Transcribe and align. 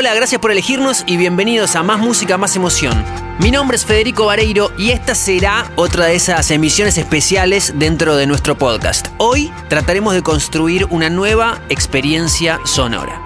Hola, 0.00 0.14
gracias 0.14 0.40
por 0.40 0.52
elegirnos 0.52 1.02
y 1.08 1.16
bienvenidos 1.16 1.74
a 1.74 1.82
Más 1.82 1.98
Música, 1.98 2.38
Más 2.38 2.54
Emoción. 2.54 3.04
Mi 3.40 3.50
nombre 3.50 3.76
es 3.76 3.84
Federico 3.84 4.26
Vareiro 4.26 4.70
y 4.78 4.90
esta 4.90 5.16
será 5.16 5.72
otra 5.74 6.04
de 6.04 6.14
esas 6.14 6.52
emisiones 6.52 6.98
especiales 6.98 7.72
dentro 7.80 8.14
de 8.14 8.28
nuestro 8.28 8.56
podcast. 8.56 9.08
Hoy 9.16 9.52
trataremos 9.68 10.14
de 10.14 10.22
construir 10.22 10.86
una 10.90 11.10
nueva 11.10 11.60
experiencia 11.68 12.60
sonora. 12.64 13.20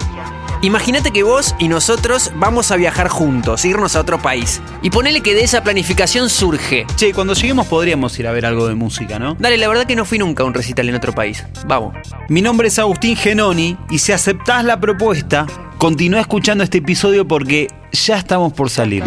Imagínate 0.63 1.11
que 1.11 1.23
vos 1.23 1.55
y 1.59 1.67
nosotros 1.67 2.31
vamos 2.37 2.71
a 2.71 2.77
viajar 2.77 3.09
juntos, 3.09 3.65
irnos 3.65 3.97
a 3.97 3.99
otro 3.99 4.21
país. 4.21 4.61
Y 4.81 4.91
ponele 4.91 5.19
que 5.19 5.35
de 5.35 5.43
esa 5.43 5.61
planificación 5.61 6.29
surge. 6.29 6.87
Che, 6.95 7.11
cuando 7.11 7.33
lleguemos 7.33 7.67
podríamos 7.67 8.17
ir 8.17 8.27
a 8.27 8.31
ver 8.31 8.45
algo 8.45 8.69
de 8.69 8.73
música, 8.73 9.19
¿no? 9.19 9.35
Dale, 9.37 9.57
la 9.57 9.67
verdad 9.67 9.85
que 9.85 9.97
no 9.97 10.05
fui 10.05 10.19
nunca 10.19 10.43
a 10.43 10.45
un 10.45 10.53
recital 10.53 10.87
en 10.87 10.95
otro 10.95 11.11
país. 11.11 11.45
Vamos. 11.67 11.97
Mi 12.29 12.41
nombre 12.41 12.69
es 12.69 12.79
Agustín 12.79 13.17
Genoni 13.17 13.77
y 13.89 13.99
si 13.99 14.13
aceptás 14.13 14.63
la 14.63 14.79
propuesta, 14.79 15.47
continúa 15.79 16.21
escuchando 16.21 16.63
este 16.63 16.77
episodio 16.77 17.27
porque 17.27 17.67
ya 17.91 18.17
estamos 18.17 18.53
por 18.53 18.69
salir. 18.69 19.03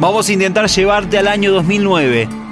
Vamos 0.00 0.28
a 0.28 0.32
intentar 0.32 0.68
llevarte 0.68 1.16
al 1.16 1.28
año 1.28 1.52
2009 1.52 2.45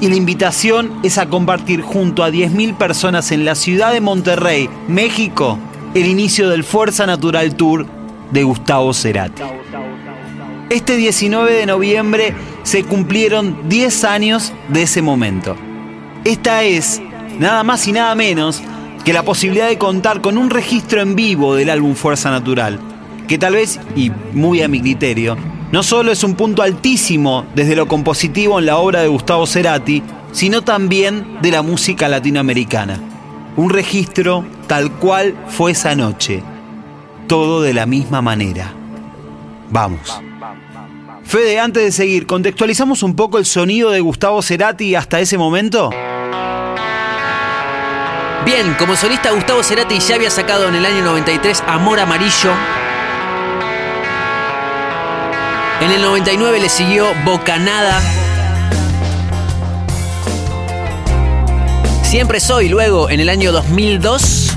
y 0.00 0.08
la 0.08 0.16
invitación 0.16 0.92
es 1.02 1.18
a 1.18 1.26
compartir 1.26 1.82
junto 1.82 2.22
a 2.22 2.30
10.000 2.30 2.76
personas 2.76 3.32
en 3.32 3.44
la 3.44 3.54
ciudad 3.54 3.92
de 3.92 4.00
Monterrey, 4.00 4.68
México, 4.86 5.58
el 5.94 6.06
inicio 6.06 6.48
del 6.48 6.64
Fuerza 6.64 7.06
Natural 7.06 7.54
Tour 7.54 7.86
de 8.30 8.42
Gustavo 8.42 8.92
Cerati. 8.92 9.42
Este 10.70 10.96
19 10.96 11.52
de 11.52 11.66
noviembre 11.66 12.34
se 12.62 12.84
cumplieron 12.84 13.68
10 13.68 14.04
años 14.04 14.52
de 14.68 14.82
ese 14.82 15.02
momento. 15.02 15.56
Esta 16.24 16.62
es, 16.62 17.00
nada 17.38 17.64
más 17.64 17.86
y 17.88 17.92
nada 17.92 18.14
menos, 18.14 18.62
que 19.04 19.12
la 19.12 19.22
posibilidad 19.22 19.68
de 19.68 19.78
contar 19.78 20.20
con 20.20 20.36
un 20.36 20.50
registro 20.50 21.00
en 21.00 21.16
vivo 21.16 21.54
del 21.54 21.70
álbum 21.70 21.94
Fuerza 21.94 22.30
Natural, 22.30 22.78
que 23.26 23.38
tal 23.38 23.54
vez, 23.54 23.80
y 23.96 24.12
muy 24.34 24.60
a 24.60 24.68
mi 24.68 24.80
criterio, 24.80 25.36
no 25.72 25.82
solo 25.82 26.12
es 26.12 26.24
un 26.24 26.34
punto 26.34 26.62
altísimo 26.62 27.44
desde 27.54 27.76
lo 27.76 27.86
compositivo 27.86 28.58
en 28.58 28.66
la 28.66 28.78
obra 28.78 29.02
de 29.02 29.08
Gustavo 29.08 29.46
Cerati, 29.46 30.02
sino 30.32 30.62
también 30.62 31.38
de 31.42 31.50
la 31.50 31.62
música 31.62 32.08
latinoamericana. 32.08 33.00
Un 33.56 33.70
registro 33.70 34.44
tal 34.66 34.92
cual 34.92 35.34
fue 35.48 35.72
esa 35.72 35.94
noche. 35.94 36.42
Todo 37.26 37.60
de 37.60 37.74
la 37.74 37.86
misma 37.86 38.22
manera. 38.22 38.72
Vamos. 39.70 40.20
Fede, 41.24 41.60
antes 41.60 41.82
de 41.82 41.92
seguir, 41.92 42.26
¿contextualizamos 42.26 43.02
un 43.02 43.14
poco 43.14 43.36
el 43.36 43.44
sonido 43.44 43.90
de 43.90 44.00
Gustavo 44.00 44.40
Cerati 44.40 44.94
hasta 44.94 45.20
ese 45.20 45.36
momento? 45.36 45.90
Bien, 48.46 48.74
como 48.78 48.96
solista 48.96 49.30
Gustavo 49.32 49.62
Cerati 49.62 49.98
ya 49.98 50.14
había 50.14 50.30
sacado 50.30 50.68
en 50.68 50.74
el 50.76 50.86
año 50.86 51.04
93 51.04 51.64
Amor 51.66 52.00
Amarillo, 52.00 52.52
En 55.80 55.92
el 55.92 56.02
99 56.02 56.58
le 56.58 56.68
siguió 56.68 57.06
Bocanada. 57.24 58.00
Siempre 62.02 62.40
soy 62.40 62.68
luego 62.68 63.08
en 63.10 63.20
el 63.20 63.28
año 63.28 63.52
2002. 63.52 64.56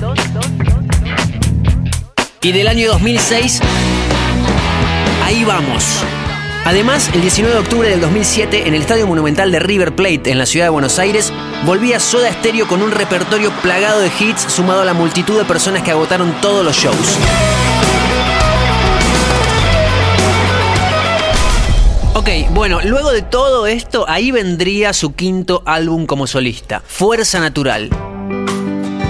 Y 2.40 2.50
del 2.50 2.66
año 2.66 2.88
2006, 2.88 3.60
ahí 5.24 5.44
vamos. 5.44 5.84
Además, 6.64 7.08
el 7.14 7.20
19 7.20 7.54
de 7.54 7.60
octubre 7.60 7.88
del 7.88 8.00
2007, 8.00 8.66
en 8.66 8.74
el 8.74 8.82
Estadio 8.82 9.06
Monumental 9.06 9.52
de 9.52 9.60
River 9.60 9.94
Plate, 9.94 10.30
en 10.30 10.38
la 10.38 10.46
ciudad 10.46 10.66
de 10.66 10.70
Buenos 10.70 10.98
Aires, 10.98 11.32
volvía 11.64 12.00
Soda 12.00 12.32
Stereo 12.32 12.66
con 12.66 12.82
un 12.82 12.90
repertorio 12.90 13.52
plagado 13.62 14.00
de 14.00 14.10
hits 14.18 14.42
sumado 14.48 14.82
a 14.82 14.84
la 14.84 14.92
multitud 14.94 15.38
de 15.38 15.44
personas 15.44 15.82
que 15.82 15.92
agotaron 15.92 16.32
todos 16.40 16.64
los 16.64 16.76
shows. 16.76 17.18
Ok, 22.22 22.54
bueno, 22.54 22.78
luego 22.84 23.10
de 23.10 23.22
todo 23.22 23.66
esto, 23.66 24.04
ahí 24.08 24.30
vendría 24.30 24.92
su 24.92 25.12
quinto 25.12 25.64
álbum 25.66 26.06
como 26.06 26.28
solista, 26.28 26.80
Fuerza 26.86 27.40
Natural. 27.40 27.90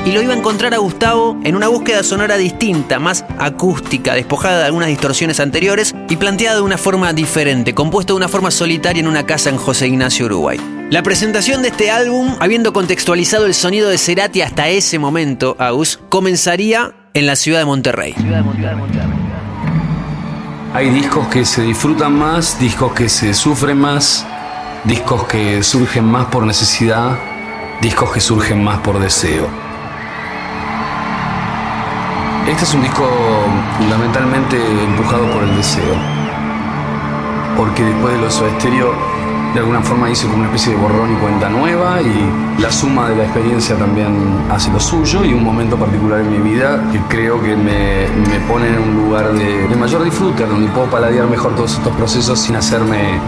Y 0.07 0.13
lo 0.13 0.23
iba 0.23 0.33
a 0.33 0.37
encontrar 0.39 0.73
a 0.73 0.79
Gustavo 0.79 1.39
en 1.45 1.55
una 1.55 1.69
búsqueda 1.69 2.05
sonora 2.05 2.39
distinta, 2.39 2.99
más 2.99 3.27
acústica, 3.39 4.15
despojada 4.15 4.61
de 4.61 4.65
algunas 4.65 4.89
distorsiones 4.89 5.41
anteriores 5.41 5.95
y 6.09 6.17
planteada 6.17 6.57
de 6.57 6.63
una 6.63 6.79
forma 6.79 7.13
diferente, 7.13 7.75
compuesto 7.75 8.15
de 8.15 8.17
una 8.17 8.29
forma 8.29 8.51
solitaria 8.51 9.01
en 9.01 9.09
una 9.09 9.27
casa 9.27 9.51
en 9.51 9.59
José 9.59 9.89
Ignacio, 9.89 10.25
Uruguay. 10.25 10.59
La 10.89 11.03
presentación 11.03 11.61
de 11.61 11.69
este 11.69 11.91
álbum, 11.91 12.35
habiendo 12.41 12.73
contextualizado 12.73 13.45
el 13.45 13.53
sonido 13.53 13.91
de 13.91 13.99
Cerati 13.99 14.41
hasta 14.41 14.71
ese 14.71 14.99
momento, 14.99 15.55
Aus, 15.59 16.01
comenzaría 16.09 16.95
en 17.13 17.27
la 17.27 17.37
ciudad 17.37 17.59
de 17.59 17.67
Monterrey. 17.67 18.15
Ciudad 18.15 18.39
de 18.39 18.75
Monterrey. 18.77 19.22
Hay 20.75 20.89
discos 20.89 21.29
que 21.29 21.45
se 21.45 21.61
disfrutan 21.61 22.19
más, 22.19 22.59
discos 22.59 22.95
que 22.95 23.11
se 23.11 23.35
sufren 23.35 23.79
más, 23.79 24.27
discos 24.85 25.25
que 25.25 25.63
surgen 25.63 26.11
más 26.11 26.29
por 26.29 26.47
necesidad, 26.47 27.19
discos 27.83 28.11
que 28.11 28.21
surgen 28.23 28.65
más 28.65 28.79
por 28.79 28.99
deseo. 28.99 29.49
Este 32.49 32.65
es 32.65 32.73
un 32.73 32.81
disco 32.81 33.07
fundamentalmente 33.77 34.57
empujado 34.85 35.31
por 35.31 35.43
el 35.43 35.55
deseo, 35.57 35.95
porque 37.55 37.85
después 37.85 38.15
de 38.15 38.21
los 38.23 38.41
Estéreo 38.41 38.95
de 39.53 39.61
alguna 39.61 39.83
forma 39.83 40.09
hice 40.09 40.27
como 40.27 40.39
una 40.39 40.47
especie 40.47 40.73
de 40.73 40.79
borrón 40.79 41.13
y 41.13 41.17
cuenta 41.17 41.49
nueva 41.51 42.01
y 42.01 42.61
la 42.61 42.73
suma 42.73 43.09
de 43.11 43.17
la 43.17 43.25
experiencia 43.25 43.77
también 43.77 44.17
hace 44.51 44.71
lo 44.71 44.81
suyo 44.81 45.25
y 45.25 45.35
un 45.35 45.45
momento 45.45 45.77
particular 45.77 46.21
en 46.21 46.31
mi 46.31 46.39
vida 46.39 46.83
que 46.91 46.99
creo 47.09 47.41
que 47.43 47.55
me, 47.55 48.09
me 48.31 48.41
pone 48.49 48.69
en 48.69 48.79
un 48.79 48.95
lugar 49.05 49.33
de, 49.33 49.77
mayor 49.77 50.05
disfrute, 50.05 50.47
donde 50.47 50.71
puedo 50.71 50.87
paladear 50.87 51.27
mejor 51.27 51.55
todos 51.55 51.75
estos 51.75 51.95
procesos 51.97 52.39
sin 52.39 52.57
hacerme 52.57 53.19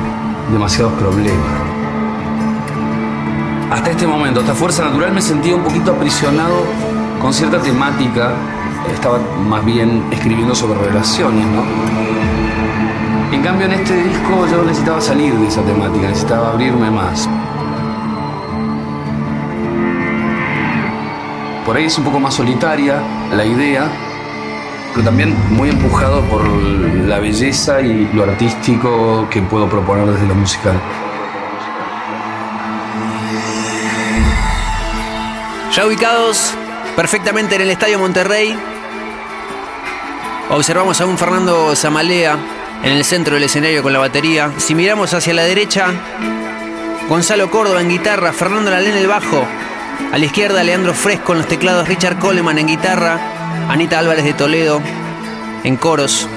demasiados 0.51 0.93
problemas. 0.95 1.45
Hasta 3.71 3.91
este 3.91 4.07
momento, 4.07 4.41
esta 4.41 4.55
fuerza 4.55 4.85
natural 4.85 5.13
me 5.13 5.21
sentía 5.21 5.57
un 5.57 5.63
poquito 5.63 5.91
aprisionado 5.91 6.65
con 7.21 7.35
cierta 7.35 7.61
temática, 7.61 8.33
estaba 8.93 9.19
más 9.47 9.65
bien 9.65 10.05
escribiendo 10.11 10.55
sobre 10.55 10.79
relaciones, 10.79 11.45
¿no? 11.47 12.34
En 13.35 13.43
cambio, 13.43 13.67
en 13.67 13.73
este 13.73 13.97
disco 13.97 14.47
yo 14.49 14.63
necesitaba 14.63 15.01
salir 15.01 15.35
de 15.35 15.49
esa 15.49 15.61
temática, 15.63 16.07
necesitaba 16.07 16.53
abrirme 16.53 16.89
más. 16.89 17.29
Por 21.67 21.77
ahí 21.77 21.87
es 21.87 21.99
un 21.99 22.05
poco 22.05 22.21
más 22.21 22.35
solitaria 22.35 23.03
la 23.35 23.45
idea, 23.45 23.89
pero 24.93 25.05
también 25.05 25.35
muy 25.51 25.69
empujado 25.69 26.23
por 26.27 26.47
la 26.49 27.19
belleza 27.19 27.81
y 27.81 28.09
lo 28.15 28.23
artístico 28.23 29.27
que 29.29 29.43
puedo 29.43 29.69
proponer 29.69 30.07
desde 30.07 30.29
lo 30.29 30.37
musical. 30.37 30.81
Ya 35.73 35.87
ubicados 35.87 36.55
perfectamente 36.95 37.57
en 37.57 37.63
el 37.63 37.71
Estadio 37.71 37.99
Monterrey, 37.99 38.57
observamos 40.51 41.01
a 41.01 41.07
un 41.07 41.19
Fernando 41.19 41.75
Zamalea 41.75 42.39
en 42.85 42.93
el 42.93 43.05
centro 43.05 43.35
del 43.35 43.45
escenario 43.45 43.83
con 43.83 43.93
la 43.93 43.99
batería. 43.99 44.53
Si 44.59 44.75
miramos 44.75 45.15
hacia 45.15 45.33
la 45.33 45.43
derecha, 45.43 45.93
Gonzalo 47.09 47.51
Córdoba 47.51 47.81
en 47.81 47.89
guitarra, 47.89 48.33
Fernando 48.33 48.71
Lalén 48.71 48.93
en 48.93 48.99
el 48.99 49.07
bajo. 49.07 49.45
A 50.13 50.19
la 50.19 50.25
izquierda, 50.25 50.63
Leandro 50.63 50.93
Fresco 50.93 51.33
en 51.33 51.39
los 51.39 51.49
teclados, 51.49 51.89
Richard 51.89 52.19
Coleman 52.19 52.59
en 52.59 52.67
guitarra, 52.67 53.19
Anita 53.69 53.99
Álvarez 53.99 54.25
de 54.25 54.35
Toledo 54.35 54.83
en 55.65 55.77
coros. 55.77 56.29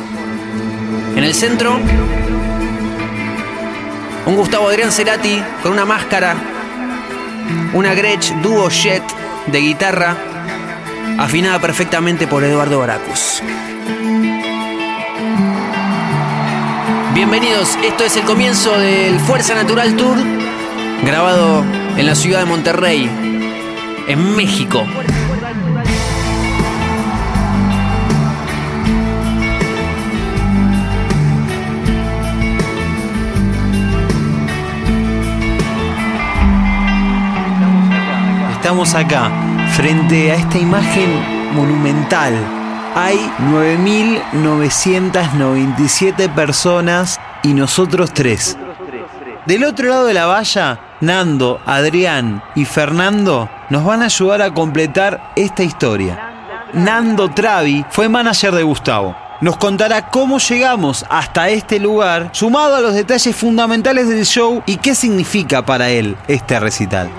En 1.18 1.24
el 1.24 1.34
centro, 1.34 1.78
un 4.26 4.36
Gustavo 4.36 4.70
Adrián 4.70 4.92
Cerati 4.92 5.44
con 5.62 5.74
una 5.74 5.86
máscara, 5.86 6.36
una 7.74 7.94
Gretsch 7.94 8.32
Duo 8.42 8.70
Jet 8.70 9.04
de 9.48 9.60
guitarra, 9.60 10.16
afinada 11.18 11.60
perfectamente 11.60 12.26
por 12.26 12.44
Eduardo 12.44 12.80
Baracus. 12.80 13.42
Bienvenidos, 17.18 17.76
esto 17.84 18.04
es 18.04 18.16
el 18.16 18.26
comienzo 18.26 18.78
del 18.78 19.20
Fuerza 19.20 19.56
Natural 19.56 19.96
Tour, 19.96 20.20
grabado 21.04 21.66
en 21.98 22.06
la 22.06 22.14
ciudad 22.14 22.42
de 22.42 22.46
Monterrey, 22.46 23.10
en 24.08 24.36
México. 24.36 24.86
Estamos 38.52 38.94
acá, 38.94 39.32
frente 39.72 40.34
a 40.34 40.36
esta 40.36 40.60
imagen 40.60 41.10
monumental 41.56 42.57
hay 42.98 43.18
9.997 43.52 46.34
personas 46.34 47.20
y 47.44 47.54
nosotros 47.54 48.12
tres. 48.12 48.58
Del 49.46 49.64
otro 49.66 49.90
lado 49.90 50.08
de 50.08 50.16
la 50.16 50.26
valla, 50.26 50.80
Nando, 51.00 51.62
Adrián 51.68 52.42
y 52.56 52.66
Fernando 52.66 53.48
nos 53.70 53.86
van 53.86 54.02
a 54.02 54.06
ayudar 54.06 54.42
a 54.42 54.52
completar 54.52 55.34
esta 55.36 55.62
historia. 55.62 56.66
Nando 56.74 57.30
Travi, 57.30 57.86
fue 57.92 58.10
manager 58.10 58.56
de 58.56 58.64
Gustavo. 58.64 59.16
Nos 59.42 59.58
contará 59.58 60.10
cómo 60.10 60.40
llegamos 60.40 61.06
hasta 61.08 61.50
este 61.50 61.80
lugar, 61.80 62.30
sumado 62.32 62.78
a 62.78 62.82
los 62.82 62.96
detalles 62.96 63.36
fundamentales 63.36 64.10
del 64.10 64.26
show 64.26 64.64
y 64.66 64.78
qué 64.78 64.96
significa 64.96 65.64
para 65.64 65.90
él 65.90 66.18
este 66.28 66.60
recital 66.60 67.12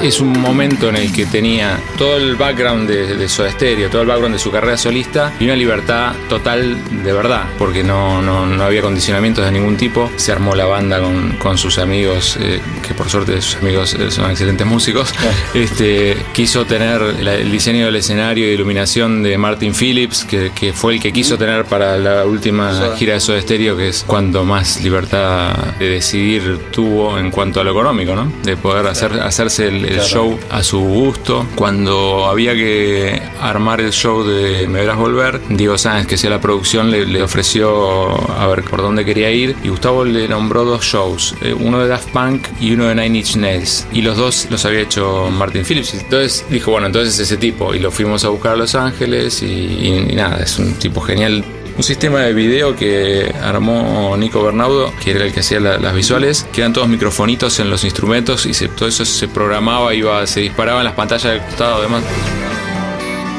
es 0.00 0.20
un 0.20 0.38
momento 0.38 0.88
en 0.88 0.96
el 0.96 1.12
que 1.12 1.26
tenía 1.26 1.80
todo 1.96 2.16
el 2.16 2.36
background 2.36 2.88
de, 2.88 3.16
de 3.16 3.28
Soda 3.28 3.50
Stereo, 3.50 3.88
todo 3.88 4.02
el 4.02 4.08
background 4.08 4.34
de 4.34 4.38
su 4.38 4.50
carrera 4.50 4.76
solista 4.76 5.32
y 5.40 5.44
una 5.44 5.56
libertad 5.56 6.12
total 6.28 6.76
de 7.02 7.12
verdad, 7.12 7.44
porque 7.58 7.82
no, 7.82 8.20
no, 8.20 8.62
había 8.62 8.82
condicionamientos 8.82 9.44
de 9.44 9.52
ningún 9.52 9.76
tipo. 9.76 10.10
Se 10.16 10.32
armó 10.32 10.54
la 10.54 10.66
banda 10.66 11.00
con, 11.00 11.32
con 11.38 11.58
sus 11.58 11.78
amigos, 11.78 12.38
eh, 12.40 12.60
que 12.86 12.94
por 12.94 13.08
suerte 13.08 13.40
sus 13.40 13.56
amigos 13.56 13.94
eh, 13.94 14.10
son 14.10 14.30
excelentes 14.30 14.66
músicos. 14.66 15.12
Este, 15.54 16.16
quiso 16.32 16.64
tener 16.64 17.00
el 17.00 17.50
diseño 17.50 17.86
del 17.86 17.96
escenario 17.96 18.50
y 18.50 18.54
iluminación 18.54 19.22
de 19.22 19.38
Martin 19.38 19.72
Phillips, 19.72 20.24
que, 20.24 20.50
que, 20.54 20.72
fue 20.72 20.94
el 20.94 21.00
que 21.00 21.12
quiso 21.12 21.38
tener 21.38 21.64
para 21.64 21.96
la 21.96 22.24
última 22.24 22.94
gira 22.96 23.14
de 23.14 23.20
Soda 23.20 23.40
Stereo, 23.40 23.76
que 23.76 23.88
es 23.88 24.04
cuando 24.06 24.44
más 24.44 24.82
libertad 24.82 25.54
de 25.78 25.88
decidir 25.88 26.58
tuvo 26.70 27.18
en 27.18 27.30
cuanto 27.30 27.60
a 27.60 27.64
lo 27.64 27.70
económico, 27.70 28.14
¿no? 28.14 28.32
De 28.42 28.56
poder 28.56 28.86
hacer, 28.86 29.12
hacerse 29.20 29.68
el 29.68 29.83
el 29.84 30.00
show 30.00 30.38
a 30.50 30.62
su 30.62 30.80
gusto. 30.80 31.46
Cuando 31.54 32.26
había 32.26 32.54
que 32.54 33.20
armar 33.40 33.80
el 33.80 33.92
show 33.92 34.24
de 34.24 34.66
Me 34.66 34.80
Verás 34.80 34.96
Volver, 34.96 35.40
Diego 35.48 35.78
Sáenz, 35.78 36.06
que 36.06 36.14
hacía 36.16 36.30
la 36.30 36.40
producción, 36.40 36.90
le, 36.90 37.22
ofreció 37.22 38.10
a 38.32 38.46
ver 38.48 38.62
por 38.64 38.82
dónde 38.82 39.04
quería 39.04 39.30
ir 39.30 39.56
y 39.62 39.68
Gustavo 39.68 40.04
le 40.04 40.28
nombró 40.28 40.64
dos 40.64 40.84
shows, 40.84 41.34
eh, 41.42 41.54
uno 41.54 41.80
de 41.80 41.88
Daft 41.88 42.10
Punk 42.10 42.46
y 42.60 42.72
uno 42.72 42.86
de 42.86 42.94
Nine 42.94 43.18
Inch 43.18 43.36
Nails. 43.36 43.86
Y 43.92 44.02
los 44.02 44.16
dos 44.16 44.46
los 44.50 44.64
había 44.64 44.80
hecho 44.80 45.30
Martin 45.30 45.64
Phillips. 45.64 45.94
Entonces 45.94 46.44
dijo, 46.50 46.70
bueno, 46.70 46.86
entonces 46.86 47.18
ese 47.18 47.36
tipo. 47.36 47.74
Y 47.74 47.78
lo 47.78 47.90
fuimos 47.90 48.24
a 48.24 48.28
buscar 48.28 48.52
a 48.52 48.56
Los 48.56 48.74
Ángeles 48.74 49.42
y 49.42 50.12
nada, 50.14 50.42
es 50.42 50.58
un 50.58 50.74
tipo 50.74 51.00
genial 51.00 51.44
un 51.76 51.82
sistema 51.82 52.20
de 52.20 52.32
video 52.32 52.76
que 52.76 53.32
armó 53.42 54.16
Nico 54.16 54.42
Bernaudo, 54.42 54.92
que 55.02 55.12
era 55.12 55.24
el 55.24 55.32
que 55.32 55.40
hacía 55.40 55.60
las 55.60 55.94
visuales, 55.94 56.46
que 56.52 56.60
eran 56.60 56.72
todos 56.72 56.88
microfonitos 56.88 57.58
en 57.60 57.70
los 57.70 57.84
instrumentos 57.84 58.46
y 58.46 58.68
todo 58.68 58.88
eso 58.88 59.04
se 59.04 59.28
programaba, 59.28 59.94
iba, 59.94 60.26
se 60.26 60.40
disparaba 60.40 60.80
en 60.80 60.84
las 60.84 60.94
pantallas 60.94 61.32
del 61.32 61.42
costado, 61.42 61.76
además. 61.76 62.02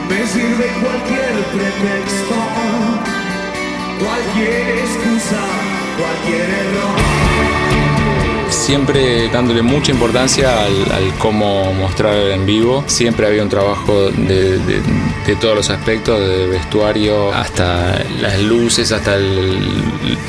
Me 0.09 0.27
sirve 0.27 0.71
cualquier 0.81 1.33
pretexto, 1.53 2.35
cualquier 3.99 4.77
excusa, 4.79 5.41
cualquier 5.97 6.49
error 6.49 7.24
siempre 8.55 9.29
dándole 9.29 9.61
mucha 9.61 9.91
importancia 9.91 10.63
al, 10.63 11.13
cómo 11.19 11.73
mostrar 11.73 12.15
en 12.15 12.45
vivo. 12.45 12.83
Siempre 12.87 13.27
había 13.27 13.43
un 13.43 13.49
trabajo 13.49 14.09
de, 14.09 14.59
todos 15.39 15.55
los 15.55 15.69
aspectos, 15.69 16.19
de 16.19 16.47
vestuario 16.47 17.33
hasta 17.33 18.03
las 18.21 18.39
luces, 18.39 18.91
hasta 18.91 19.17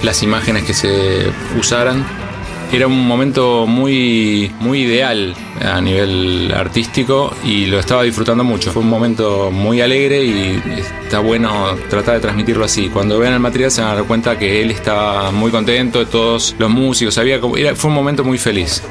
las 0.03 0.23
imágenes 0.23 0.65
que 0.65 0.75
se 0.75 1.31
usaran. 1.59 2.26
Era 2.73 2.89
un 2.89 3.07
momento 3.07 3.67
muy, 3.67 4.53
muy 4.61 4.83
ideal 4.83 5.35
a 5.63 5.81
nivel 5.81 6.53
artístico 6.55 7.35
y 7.45 7.67
lo 7.67 7.79
estaba 7.79 8.03
disfrutando 8.03 8.45
mucho. 8.45 8.73
Fue 8.73 8.83
un 8.83 8.89
momento 8.89 9.51
muy 9.51 9.81
alegre 9.81 10.25
y 10.25 10.63
está 11.03 11.21
bueno 11.21 11.77
tratar 11.89 12.15
de 12.15 12.21
transmitirlo 12.21 12.65
así. 12.65 12.89
Cuando 12.89 13.19
vean 13.19 13.35
el 13.35 13.41
material 13.41 13.71
se 13.71 13.83
van 13.83 13.93
a 13.93 13.95
dar 13.95 14.05
cuenta 14.05 14.39
que 14.39 14.63
él 14.63 14.71
estaba 14.71 15.31
muy 15.31 15.51
contento, 15.51 16.07
todos 16.07 16.57
los 16.59 16.71
músicos, 16.71 17.17
había, 17.19 17.41
fue 17.41 17.89
un 17.89 17.95
momento 17.95 18.25
muy 18.25 18.39
feliz. 18.39 18.83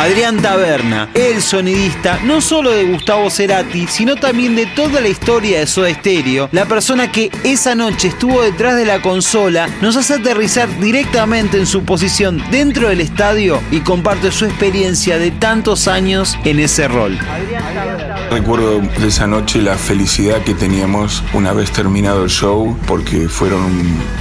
Adrián 0.00 0.40
Taberna, 0.40 1.10
el 1.12 1.42
sonidista 1.42 2.18
no 2.24 2.40
solo 2.40 2.70
de 2.70 2.84
Gustavo 2.84 3.28
Cerati, 3.28 3.86
sino 3.86 4.16
también 4.16 4.56
de 4.56 4.64
toda 4.64 4.98
la 5.02 5.08
historia 5.08 5.58
de 5.58 5.66
Soda 5.66 5.92
Stereo, 5.92 6.48
la 6.52 6.64
persona 6.64 7.12
que 7.12 7.30
esa 7.44 7.74
noche 7.74 8.08
estuvo 8.08 8.40
detrás 8.40 8.76
de 8.76 8.86
la 8.86 9.02
consola, 9.02 9.68
nos 9.82 9.98
hace 9.98 10.14
aterrizar 10.14 10.70
directamente 10.80 11.58
en 11.58 11.66
su 11.66 11.84
posición 11.84 12.42
dentro 12.50 12.88
del 12.88 13.02
estadio 13.02 13.60
y 13.70 13.80
comparte 13.80 14.32
su 14.32 14.46
experiencia 14.46 15.18
de 15.18 15.32
tantos 15.32 15.86
años 15.86 16.34
en 16.46 16.60
ese 16.60 16.88
rol. 16.88 17.18
Recuerdo 18.30 18.80
de 18.80 19.08
esa 19.08 19.26
noche 19.26 19.60
la 19.60 19.76
felicidad 19.76 20.42
que 20.44 20.54
teníamos 20.54 21.24
una 21.34 21.52
vez 21.52 21.72
terminado 21.72 22.22
el 22.22 22.30
show, 22.30 22.78
porque 22.86 23.28
fueron 23.28 23.60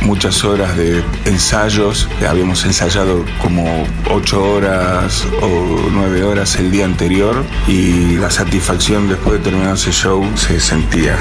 muchas 0.02 0.44
horas 0.44 0.76
de 0.76 1.04
ensayos, 1.26 2.08
habíamos 2.28 2.66
ensayado 2.66 3.24
como 3.40 3.86
ocho 4.10 4.44
horas 4.54 5.28
o 5.44 5.90
nueve 5.92 6.24
horas 6.24 6.56
el 6.56 6.72
día 6.72 6.86
anterior 6.86 7.46
y 7.68 8.16
la 8.18 8.32
satisfacción 8.32 9.08
después 9.08 9.38
de 9.38 9.44
terminar 9.44 9.76
ese 9.76 9.92
show 9.92 10.26
se 10.36 10.60
sentía. 10.60 11.16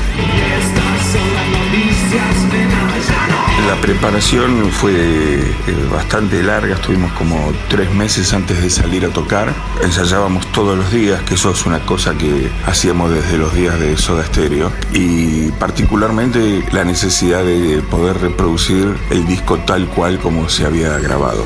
La 3.67 3.77
preparación 3.81 4.71
fue 4.71 4.95
eh, 4.95 5.89
bastante 5.93 6.43
larga, 6.43 6.77
estuvimos 6.77 7.13
como 7.13 7.53
tres 7.69 7.93
meses 7.93 8.33
antes 8.33 8.63
de 8.63 8.71
salir 8.71 9.05
a 9.05 9.09
tocar. 9.09 9.53
Ensayábamos 9.83 10.47
todos 10.53 10.79
los 10.79 10.91
días, 10.91 11.23
que 11.23 11.35
eso 11.35 11.51
es 11.51 11.67
una 11.67 11.81
cosa 11.81 12.17
que 12.17 12.51
hacíamos 12.67 13.11
desde 13.11 13.37
los 13.37 13.53
días 13.55 13.79
de 13.79 13.97
Soda 13.97 14.25
Stereo. 14.25 14.73
Y 14.93 15.51
particularmente 15.53 16.65
la 16.73 16.85
necesidad 16.85 17.45
de 17.45 17.83
poder 17.83 18.19
reproducir 18.19 18.97
el 19.11 19.27
disco 19.27 19.59
tal 19.59 19.87
cual 19.89 20.19
como 20.19 20.49
se 20.49 20.65
había 20.65 20.99
grabado. 20.99 21.45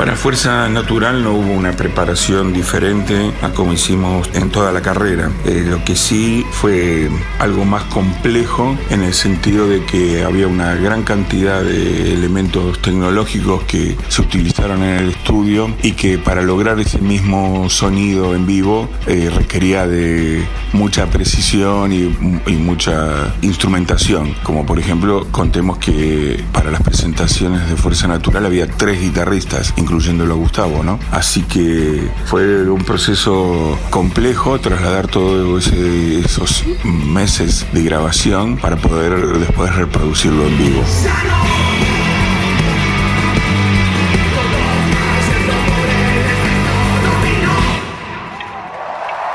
Para 0.00 0.16
Fuerza 0.16 0.66
Natural 0.70 1.22
no 1.22 1.34
hubo 1.34 1.52
una 1.52 1.72
preparación 1.72 2.54
diferente 2.54 3.32
a 3.42 3.50
como 3.50 3.74
hicimos 3.74 4.30
en 4.32 4.48
toda 4.48 4.72
la 4.72 4.80
carrera. 4.80 5.30
Eh, 5.44 5.62
lo 5.68 5.84
que 5.84 5.94
sí 5.94 6.42
fue 6.52 7.10
algo 7.38 7.66
más 7.66 7.82
complejo 7.84 8.78
en 8.88 9.02
el 9.02 9.12
sentido 9.12 9.68
de 9.68 9.84
que 9.84 10.24
había 10.24 10.46
una 10.46 10.74
gran 10.74 11.02
cantidad 11.02 11.62
de 11.62 12.14
elementos 12.14 12.80
tecnológicos 12.80 13.64
que 13.64 13.94
se 14.08 14.22
utilizaron 14.22 14.82
en 14.82 15.00
el 15.00 15.10
estudio 15.10 15.70
y 15.82 15.92
que 15.92 16.16
para 16.16 16.40
lograr 16.40 16.80
ese 16.80 17.00
mismo 17.00 17.68
sonido 17.68 18.34
en 18.34 18.46
vivo 18.46 18.88
eh, 19.06 19.28
requería 19.28 19.86
de 19.86 20.42
mucha 20.72 21.10
precisión 21.10 21.92
y, 21.92 22.04
y 22.46 22.56
mucha 22.56 23.34
instrumentación. 23.42 24.34
Como 24.44 24.64
por 24.64 24.78
ejemplo, 24.78 25.26
contemos 25.30 25.76
que 25.76 26.42
para 26.54 26.70
las 26.70 26.80
presentaciones 26.80 27.68
de 27.68 27.76
Fuerza 27.76 28.08
Natural 28.08 28.46
había 28.46 28.66
tres 28.66 28.98
guitarristas 28.98 29.74
incluyéndolo 29.90 30.34
a 30.34 30.36
Gustavo, 30.36 30.84
¿no? 30.84 31.00
Así 31.10 31.42
que 31.42 32.08
fue 32.26 32.70
un 32.70 32.84
proceso 32.84 33.76
complejo 33.90 34.60
trasladar 34.60 35.08
todos 35.08 35.66
esos 35.66 36.64
meses 36.84 37.66
de 37.72 37.82
grabación 37.82 38.56
para 38.56 38.76
poder 38.76 39.38
después 39.38 39.74
reproducirlo 39.74 40.46
en 40.46 40.58
vivo. 40.58 40.82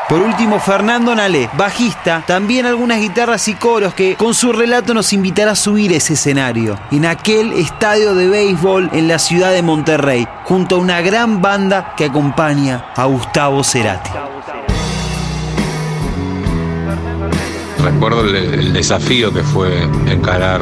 Por 0.07 0.21
último, 0.21 0.59
Fernando 0.59 1.15
Nalé, 1.15 1.49
bajista, 1.57 2.23
también 2.27 2.67
algunas 2.67 2.99
guitarras 2.99 3.47
y 3.47 3.55
coros 3.55 3.95
que 3.95 4.15
con 4.15 4.35
su 4.35 4.53
relato 4.53 4.93
nos 4.93 5.11
invitará 5.13 5.51
a 5.51 5.55
subir 5.55 5.91
ese 5.93 6.13
escenario, 6.13 6.79
en 6.91 7.07
aquel 7.07 7.53
estadio 7.53 8.13
de 8.13 8.27
béisbol 8.27 8.91
en 8.93 9.07
la 9.07 9.17
ciudad 9.17 9.51
de 9.51 9.63
Monterrey, 9.63 10.27
junto 10.43 10.75
a 10.75 10.79
una 10.79 11.01
gran 11.01 11.41
banda 11.41 11.95
que 11.97 12.05
acompaña 12.05 12.85
a 12.95 13.05
Gustavo 13.05 13.63
Cerati. 13.63 14.24
Recuerdo 17.85 18.21
el, 18.25 18.73
desafío 18.73 19.31
que 19.31 19.43
fue 19.43 19.69
encarar 20.07 20.61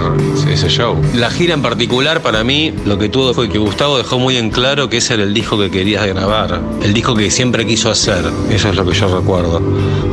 ese 0.50 0.68
show. 0.70 1.02
La 1.16 1.30
gira 1.30 1.54
en 1.54 1.62
particular, 1.62 2.22
para 2.22 2.44
mí, 2.44 2.74
lo 2.86 2.98
que 2.98 3.10
tuvo 3.10 3.34
fue 3.34 3.50
que 3.50 3.58
Gustavo 3.58 3.98
dejó 3.98 4.20
muy 4.20 4.38
en 4.38 4.50
claro 4.50 4.90
que 4.90 4.98
ese 4.98 5.16
era 5.16 5.24
el 5.24 5.34
disco 5.34 5.58
que 5.58 5.72
quería 5.72 6.06
grabar, 6.06 6.62
el 6.84 6.94
disco 6.94 7.16
que 7.16 7.32
siempre 7.32 7.66
quiso 7.66 7.90
hacer. 7.90 8.26
Eso 8.50 8.70
es 8.70 8.76
lo 8.76 8.86
que 8.86 8.94
yo 8.94 9.20
recuerdo. 9.20 9.62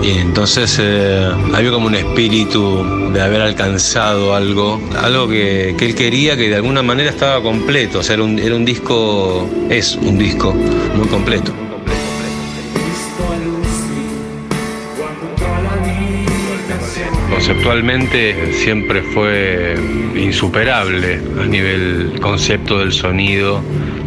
Y 0.03 0.11
entonces 0.11 0.79
eh, 0.81 1.29
había 1.53 1.71
como 1.71 1.87
un 1.87 1.95
espíritu 1.95 3.11
de 3.13 3.21
haber 3.21 3.43
alcanzado 3.43 4.35
algo, 4.35 4.81
algo 5.03 5.29
que, 5.29 5.71
él 5.71 5.95
quería 5.95 6.37
que 6.37 6.49
de 6.49 6.57
alguna 6.57 6.83
manera 6.83 7.11
estaba 7.11 7.43
completo. 7.43 7.99
O 7.99 8.03
sea, 8.03 8.15
era 8.15 8.25
un 8.25 8.65
disco, 8.65 9.49
es 9.69 9.97
un 9.97 10.17
disco 10.17 10.53
muy 10.95 11.09
completo. 11.09 11.60
Conceptualmente 17.41 18.53
siempre 18.53 19.01
fue 19.01 19.75
insuperable 20.15 21.19
a 21.41 21.47
nivel 21.47 22.21
concepto 22.21 22.81
del 22.81 22.93
sonido, 22.93 23.63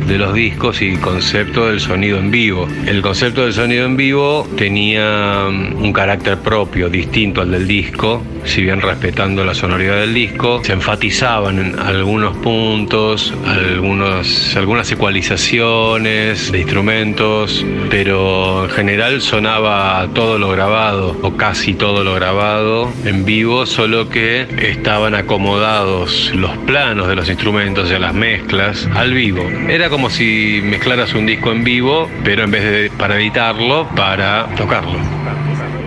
de 0.07 0.17
los 0.17 0.33
discos 0.33 0.81
y 0.81 0.97
concepto 0.97 1.67
del 1.67 1.79
sonido 1.79 2.17
en 2.17 2.31
vivo. 2.31 2.67
El 2.85 3.01
concepto 3.01 3.43
del 3.43 3.53
sonido 3.53 3.85
en 3.85 3.95
vivo 3.95 4.47
tenía 4.57 5.47
mm, 5.49 5.81
un 5.81 5.93
carácter 5.93 6.37
propio, 6.37 6.89
distinto 6.89 7.41
al 7.41 7.51
del 7.51 7.67
disco, 7.67 8.21
si 8.45 8.61
bien 8.61 8.81
respetando 8.81 9.43
la 9.43 9.53
sonoridad 9.53 10.01
del 10.01 10.13
disco, 10.13 10.61
se 10.63 10.73
enfatizaban 10.73 11.59
en 11.59 11.79
algunos 11.79 12.35
puntos, 12.37 13.33
algunos, 13.45 14.55
algunas 14.55 14.91
ecualizaciones 14.91 16.51
de 16.51 16.59
instrumentos, 16.59 17.65
pero 17.89 18.65
en 18.65 18.69
general 18.71 19.21
sonaba 19.21 20.07
todo 20.13 20.37
lo 20.37 20.49
grabado, 20.49 21.17
o 21.21 21.35
casi 21.37 21.73
todo 21.73 22.03
lo 22.03 22.13
grabado 22.15 22.91
en 23.05 23.25
vivo, 23.25 23.65
solo 23.65 24.09
que 24.09 24.47
estaban 24.57 25.15
acomodados 25.15 26.31
los 26.35 26.57
planos 26.59 27.07
de 27.07 27.15
los 27.15 27.29
instrumentos 27.29 27.89
y 27.91 27.99
las 27.99 28.13
mezclas 28.13 28.87
al 28.95 29.13
vivo. 29.13 29.43
Era 29.69 29.89
como 29.93 30.09
si 30.09 30.59
mezclaras 30.63 31.13
un 31.13 31.27
disco 31.27 31.51
en 31.51 31.63
vivo, 31.63 32.09
pero 32.23 32.45
en 32.45 32.49
vez 32.49 32.63
de 32.63 32.91
para 32.97 33.15
editarlo, 33.15 33.87
para 33.95 34.47
tocarlo. 34.55 34.97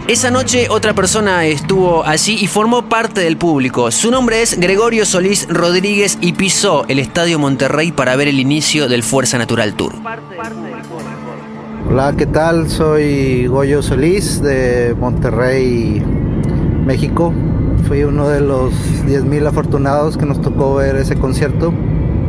Esa 0.06 0.30
noche 0.30 0.68
otra 0.70 0.94
persona 0.94 1.44
estuvo 1.44 2.06
allí 2.06 2.38
y 2.40 2.46
formó 2.46 2.88
parte 2.88 3.20
del 3.22 3.36
público. 3.36 3.90
Su 3.90 4.12
nombre 4.12 4.42
es 4.42 4.60
Gregorio 4.60 5.04
Solís 5.04 5.48
Rodríguez 5.50 6.18
y 6.20 6.34
pisó 6.34 6.84
el 6.86 7.00
Estadio 7.00 7.40
Monterrey 7.40 7.90
para 7.90 8.14
ver 8.14 8.28
el 8.28 8.38
inicio 8.38 8.88
del 8.88 9.02
Fuerza 9.02 9.38
Natural 9.38 9.74
Tour. 9.74 9.94
Hola, 11.90 12.14
¿qué 12.16 12.26
tal? 12.26 12.70
Soy 12.70 13.48
Goyo 13.48 13.82
Solís 13.82 14.40
de 14.40 14.94
Monterrey, 14.96 16.00
México. 16.84 17.34
Fui 17.88 18.04
uno 18.04 18.28
de 18.28 18.40
los 18.40 18.72
10.000 19.04 19.48
afortunados 19.48 20.16
que 20.16 20.26
nos 20.26 20.40
tocó 20.40 20.76
ver 20.76 20.94
ese 20.94 21.16
concierto, 21.16 21.74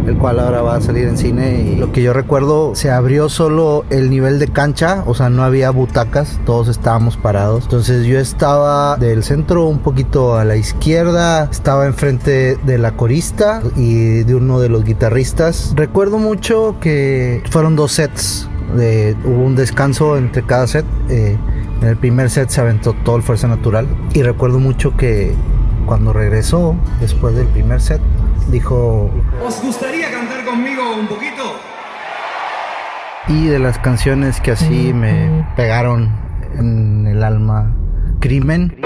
el 0.07 0.17
cual 0.17 0.39
ahora 0.39 0.61
va 0.61 0.75
a 0.75 0.81
salir 0.81 1.07
en 1.07 1.17
cine. 1.17 1.61
Y 1.61 1.75
lo 1.75 1.91
que 1.91 2.01
yo 2.01 2.13
recuerdo, 2.13 2.75
se 2.75 2.91
abrió 2.91 3.29
solo 3.29 3.85
el 3.89 4.09
nivel 4.09 4.39
de 4.39 4.47
cancha, 4.47 5.03
o 5.05 5.13
sea, 5.13 5.29
no 5.29 5.43
había 5.43 5.69
butacas, 5.71 6.39
todos 6.45 6.67
estábamos 6.67 7.17
parados. 7.17 7.65
Entonces 7.65 8.05
yo 8.05 8.19
estaba 8.19 8.97
del 8.97 9.23
centro 9.23 9.65
un 9.65 9.79
poquito 9.79 10.37
a 10.37 10.45
la 10.45 10.55
izquierda, 10.55 11.49
estaba 11.51 11.85
enfrente 11.85 12.57
de 12.63 12.77
la 12.77 12.91
corista 12.93 13.61
y 13.75 14.23
de 14.23 14.35
uno 14.35 14.59
de 14.59 14.69
los 14.69 14.83
guitarristas. 14.83 15.73
Recuerdo 15.75 16.17
mucho 16.17 16.75
que 16.79 17.43
fueron 17.49 17.75
dos 17.75 17.91
sets. 17.93 18.49
De, 18.75 19.15
hubo 19.23 19.43
un 19.43 19.55
descanso 19.55 20.17
entre 20.17 20.43
cada 20.43 20.67
set. 20.67 20.85
Eh, 21.09 21.37
en 21.81 21.87
el 21.87 21.97
primer 21.97 22.29
set 22.29 22.49
se 22.49 22.59
aventó 22.59 22.93
todo 22.93 23.15
el 23.15 23.23
Fuerza 23.23 23.47
Natural. 23.47 23.87
Y 24.13 24.23
recuerdo 24.23 24.59
mucho 24.59 24.95
que 24.97 25.33
cuando 25.85 26.11
regresó, 26.13 26.75
después 26.99 27.35
del 27.35 27.47
primer 27.47 27.81
set, 27.81 28.01
dijo... 28.51 29.09
¿Os 29.45 29.61
gustaría 29.61 29.96
un 30.99 31.07
poquito? 31.07 31.59
Y 33.27 33.47
de 33.47 33.59
las 33.59 33.77
canciones 33.79 34.39
que 34.41 34.51
así 34.51 34.93
me 34.93 35.45
pegaron 35.55 36.11
en 36.57 37.07
el 37.07 37.23
alma, 37.23 37.73
Crimen. 38.19 38.77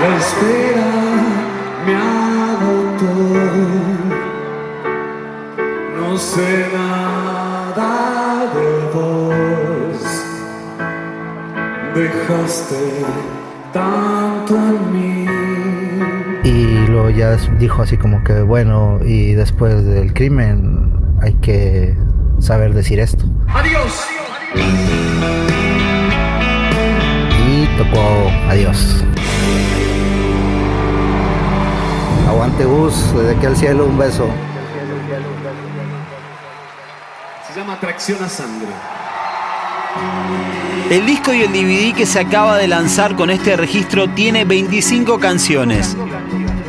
La 0.00 0.16
espera 0.16 0.90
me 1.86 1.94
agotó. 1.94 3.14
No 5.98 6.16
sé 6.18 6.66
nada 6.72 8.46
de 8.54 8.68
vos. 8.94 10.00
Dejaste 11.94 13.04
tanto 13.72 14.71
luego 16.92 17.10
ya 17.10 17.36
dijo 17.58 17.82
así 17.82 17.96
como 17.96 18.22
que, 18.22 18.42
bueno, 18.42 19.00
y 19.04 19.32
después 19.32 19.84
del 19.84 20.12
crimen 20.12 20.92
hay 21.22 21.32
que 21.34 21.96
saber 22.38 22.74
decir 22.74 23.00
esto. 23.00 23.24
¡Adiós! 23.48 24.04
Y 27.48 27.66
tocó 27.78 28.30
adiós. 28.48 29.04
Aguante 32.28 32.64
Gus, 32.64 33.14
desde 33.14 33.36
aquí 33.36 33.46
al 33.46 33.56
cielo 33.56 33.86
un 33.86 33.98
beso. 33.98 34.28
Se 37.48 37.58
llama 37.58 37.74
Atracción 37.74 38.22
a 38.22 38.28
Sangre. 38.28 38.68
El 40.90 41.06
disco 41.06 41.32
y 41.32 41.42
el 41.42 41.52
DVD 41.52 41.94
que 41.96 42.04
se 42.04 42.20
acaba 42.20 42.58
de 42.58 42.68
lanzar 42.68 43.16
con 43.16 43.30
este 43.30 43.56
registro 43.56 44.10
tiene 44.10 44.44
25 44.44 45.18
canciones. 45.18 45.96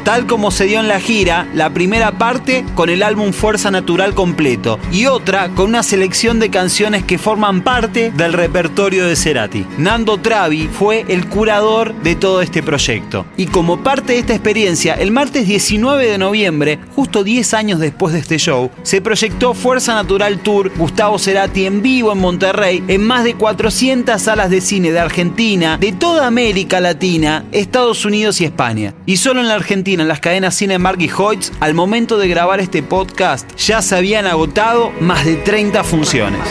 Tal 0.04 0.28
como 0.28 0.52
se 0.52 0.66
dio 0.66 0.82
en 0.82 0.90
la 0.90 1.00
gira, 1.00 1.48
la 1.54 1.70
primera 1.70 2.18
parte 2.18 2.66
con 2.76 2.90
el 2.90 3.04
álbum 3.04 3.32
Fuerza 3.32 3.72
Natural 3.72 4.14
completo 4.14 4.78
y 4.92 5.06
otra 5.06 5.48
con 5.56 5.70
una 5.70 5.82
selección 5.82 6.42
de 6.42 6.50
canciones 6.50 7.04
que 7.06 7.18
forman 7.18 7.62
parte 7.62 8.12
del 8.12 8.34
repertorio 8.34 9.08
de 9.08 9.16
Cerati. 9.16 9.66
Nando 9.78 10.18
Travi 10.18 10.68
fue 10.68 11.06
el 11.08 11.28
curador 11.30 11.96
de 12.04 12.16
todo 12.16 12.42
este 12.42 12.62
proyecto. 12.62 13.26
Y 13.38 13.46
como 13.46 13.82
parte 13.82 14.12
de 14.14 14.20
esta 14.20 14.34
experiencia, 14.34 14.94
el 14.96 15.12
martes 15.12 15.48
19 15.48 16.06
de 16.06 16.18
noviembre, 16.18 16.80
justo 16.94 17.24
10 17.24 17.54
años 17.54 17.80
después 17.80 18.14
de 18.14 18.20
este 18.20 18.38
show, 18.38 18.72
se 18.84 19.00
proyectó 19.00 19.54
Fuerza 19.54 19.94
Natural 19.94 20.38
Tour 20.40 20.70
Gustavo 20.76 21.18
Cerati 21.18 21.66
en 21.66 21.82
vivo 21.82 22.12
en 22.12 22.18
Monterrey 22.18 22.84
en 22.90 23.04
más 23.04 23.24
de 23.24 23.36
400 23.36 24.22
salas 24.22 24.50
de 24.50 24.60
cine 24.60 24.92
de 24.92 25.00
Argentina, 25.00 25.78
de 25.78 25.94
toda 25.94 26.28
América 26.28 26.82
Latina, 26.82 27.46
Estados 27.54 28.04
Unidos 28.04 28.42
y 28.42 28.46
España. 28.46 28.94
Y 29.06 29.16
solo 29.16 29.40
en 29.40 29.48
la 29.48 29.56
Argentina, 29.56 29.93
en 30.02 30.08
las 30.08 30.20
cadenas 30.20 30.58
Cinemark 30.58 31.00
y 31.02 31.10
Hoyts, 31.10 31.52
al 31.60 31.74
momento 31.74 32.18
de 32.18 32.28
grabar 32.28 32.60
este 32.60 32.84
podcast, 32.84 33.50
ya 33.58 33.82
se 33.82 33.96
habían 33.96 34.28
agotado 34.28 34.92
más 35.00 35.26
de 35.26 35.36
30 35.36 35.84
funciones. 35.84 36.42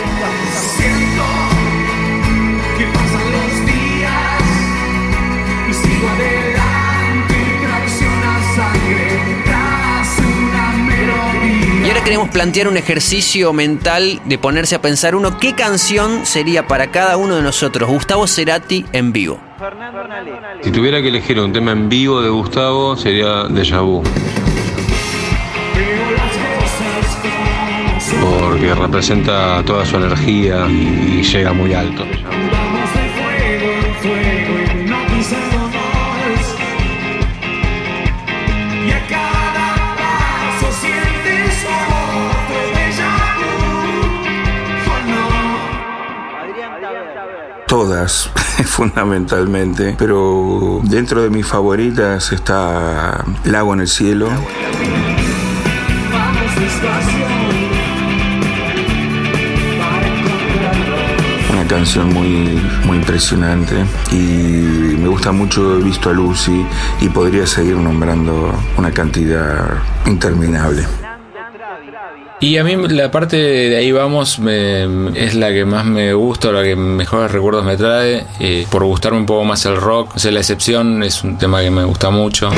Queremos 12.04 12.30
plantear 12.30 12.68
un 12.68 12.76
ejercicio 12.76 13.52
mental 13.52 14.20
de 14.24 14.38
ponerse 14.38 14.74
a 14.74 14.82
pensar 14.82 15.14
uno 15.14 15.38
qué 15.38 15.54
canción 15.54 16.26
sería 16.26 16.66
para 16.66 16.90
cada 16.90 17.16
uno 17.16 17.36
de 17.36 17.42
nosotros 17.42 17.88
Gustavo 17.88 18.26
Cerati 18.26 18.84
en 18.92 19.12
vivo. 19.12 19.38
Si 20.62 20.70
tuviera 20.72 21.00
que 21.00 21.08
elegir 21.08 21.38
un 21.38 21.52
tema 21.52 21.72
en 21.72 21.88
vivo 21.88 22.20
de 22.20 22.28
Gustavo 22.28 22.96
sería 22.96 23.44
Deja 23.44 23.80
Vu. 23.80 24.02
Porque 28.20 28.74
representa 28.74 29.62
toda 29.64 29.86
su 29.86 29.96
energía 29.96 30.66
y 30.68 31.22
llega 31.22 31.52
muy 31.52 31.72
alto. 31.72 32.04
Todas, 47.72 48.28
fundamentalmente, 48.66 49.94
pero 49.98 50.82
dentro 50.84 51.22
de 51.22 51.30
mis 51.30 51.46
favoritas 51.46 52.30
está 52.30 53.24
Lago 53.44 53.72
en 53.72 53.80
el 53.80 53.88
cielo. 53.88 54.28
Una 61.50 61.66
canción 61.66 62.12
muy, 62.12 62.60
muy 62.84 62.98
impresionante 62.98 63.86
y 64.10 64.94
me 64.98 65.08
gusta 65.08 65.32
mucho 65.32 65.78
He 65.78 65.82
visto 65.82 66.10
a 66.10 66.12
Lucy 66.12 66.66
y 67.00 67.08
podría 67.08 67.46
seguir 67.46 67.76
nombrando 67.76 68.52
una 68.76 68.90
cantidad 68.90 69.78
interminable. 70.04 70.84
Y 72.42 72.58
a 72.58 72.64
mí 72.64 72.74
la 72.88 73.08
parte 73.12 73.36
de 73.36 73.76
ahí 73.76 73.92
vamos 73.92 74.40
es 75.14 75.34
la 75.36 75.52
que 75.52 75.64
más 75.64 75.84
me 75.84 76.12
gusta, 76.12 76.50
la 76.50 76.64
que 76.64 76.74
mejores 76.74 77.30
recuerdos 77.30 77.64
me 77.64 77.76
trae, 77.76 78.26
eh, 78.40 78.66
por 78.68 78.82
gustarme 78.82 79.18
un 79.18 79.26
poco 79.26 79.44
más 79.44 79.64
el 79.64 79.76
rock. 79.76 80.16
O 80.16 80.18
sea, 80.18 80.32
la 80.32 80.40
excepción 80.40 81.04
es 81.04 81.22
un 81.22 81.38
tema 81.38 81.62
que 81.62 81.70
me 81.70 81.84
gusta 81.84 82.10
mucho. 82.10 82.50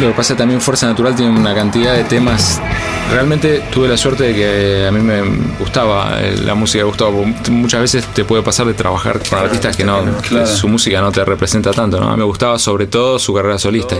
Lo 0.00 0.06
que 0.06 0.14
pasa 0.14 0.36
también 0.36 0.60
Fuerza 0.60 0.86
Natural 0.86 1.16
tiene 1.16 1.36
una 1.36 1.52
cantidad 1.52 1.96
de 1.96 2.04
temas. 2.04 2.62
Realmente 3.10 3.62
tuve 3.72 3.86
la 3.88 3.96
suerte 3.96 4.24
de 4.24 4.34
que 4.34 4.86
a 4.88 4.90
mí 4.90 4.98
me 5.00 5.22
gustaba 5.60 6.18
eh, 6.20 6.36
la 6.44 6.54
música 6.54 6.78
de 6.78 6.84
Gustavo. 6.88 7.24
Muchas 7.50 7.80
veces 7.80 8.06
te 8.12 8.24
puede 8.24 8.42
pasar 8.42 8.66
de 8.66 8.74
trabajar 8.74 9.20
con 9.28 9.38
artistas 9.38 9.76
que 9.76 9.84
no, 9.84 10.20
que 10.22 10.46
su 10.46 10.66
música 10.68 11.00
no 11.00 11.12
te 11.12 11.24
representa 11.24 11.70
tanto, 11.72 12.00
¿no? 12.00 12.08
A 12.08 12.12
mí 12.12 12.18
me 12.18 12.24
gustaba 12.24 12.58
sobre 12.58 12.86
todo 12.86 13.18
su 13.18 13.32
carrera 13.34 13.58
solista. 13.58 13.96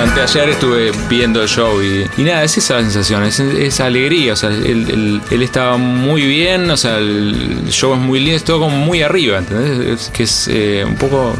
Anteayer 0.00 0.48
estuve 0.48 0.90
viendo 1.08 1.42
el 1.42 1.48
show 1.48 1.80
y, 1.82 2.04
y 2.20 2.24
nada, 2.24 2.42
es 2.44 2.56
esa 2.58 2.80
sensación, 2.80 3.22
es 3.24 3.38
esa 3.38 3.86
alegría. 3.86 4.32
O 4.32 4.36
sea, 4.36 4.48
él, 4.50 4.86
él- 4.90 5.20
él 5.30 5.42
estaba 5.42 5.76
muy 5.76 6.22
bien, 6.26 6.68
o 6.70 6.76
sea, 6.76 6.98
el 6.98 7.66
show 7.70 7.94
es 7.94 8.00
muy 8.00 8.18
lindo, 8.18 8.36
es 8.36 8.42
todo 8.44 8.60
como 8.60 8.76
muy 8.76 9.02
arriba, 9.02 9.38
¿entendés? 9.38 10.00
Es- 10.00 10.08
que 10.08 10.22
es 10.24 10.48
eh, 10.50 10.84
un 10.86 10.96
poco 10.96 11.34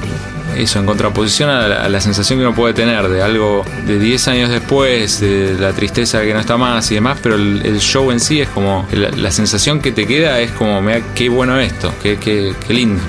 eso, 0.56 0.78
en 0.78 0.86
contraposición 0.86 1.50
a 1.50 1.68
la, 1.68 1.82
a 1.84 1.88
la 1.88 2.00
sensación 2.00 2.38
que 2.38 2.46
uno 2.46 2.54
puede 2.54 2.74
tener 2.74 3.08
de 3.08 3.22
algo 3.22 3.64
de 3.86 3.98
10 3.98 4.28
años 4.28 4.50
después, 4.50 5.20
de 5.20 5.56
la 5.58 5.72
tristeza 5.72 6.22
que 6.22 6.32
no 6.32 6.40
está 6.40 6.56
más 6.56 6.90
y 6.90 6.94
demás, 6.94 7.18
pero 7.22 7.36
el, 7.36 7.62
el 7.64 7.80
show 7.80 8.10
en 8.10 8.20
sí 8.20 8.40
es 8.40 8.48
como, 8.48 8.86
la, 8.92 9.10
la 9.10 9.30
sensación 9.30 9.80
que 9.80 9.92
te 9.92 10.06
queda 10.06 10.40
es 10.40 10.50
como, 10.52 10.80
mira, 10.80 11.02
qué 11.14 11.28
bueno 11.28 11.58
esto, 11.58 11.92
qué, 12.02 12.18
qué, 12.18 12.54
qué 12.66 12.74
lindo. 12.74 13.02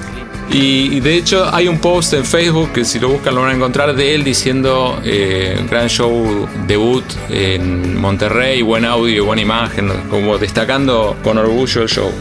Y, 0.51 0.97
y 0.97 0.99
de 0.99 1.15
hecho 1.15 1.49
hay 1.53 1.67
un 1.67 1.79
post 1.79 2.13
en 2.13 2.25
Facebook 2.25 2.73
que 2.73 2.85
si 2.85 2.99
lo 2.99 3.09
buscan 3.09 3.33
lo 3.33 3.41
van 3.41 3.51
a 3.51 3.55
encontrar 3.55 3.95
de 3.95 4.13
él 4.13 4.23
diciendo 4.23 4.99
eh, 5.03 5.59
gran 5.69 5.87
show 5.87 6.47
debut 6.67 7.03
en 7.29 7.99
Monterrey, 7.99 8.61
buen 8.61 8.85
audio, 8.85 9.25
buena 9.25 9.41
imagen, 9.41 9.89
como 10.09 10.37
destacando 10.37 11.17
con 11.23 11.37
orgullo 11.37 11.81
el 11.81 11.89
show. 11.89 12.11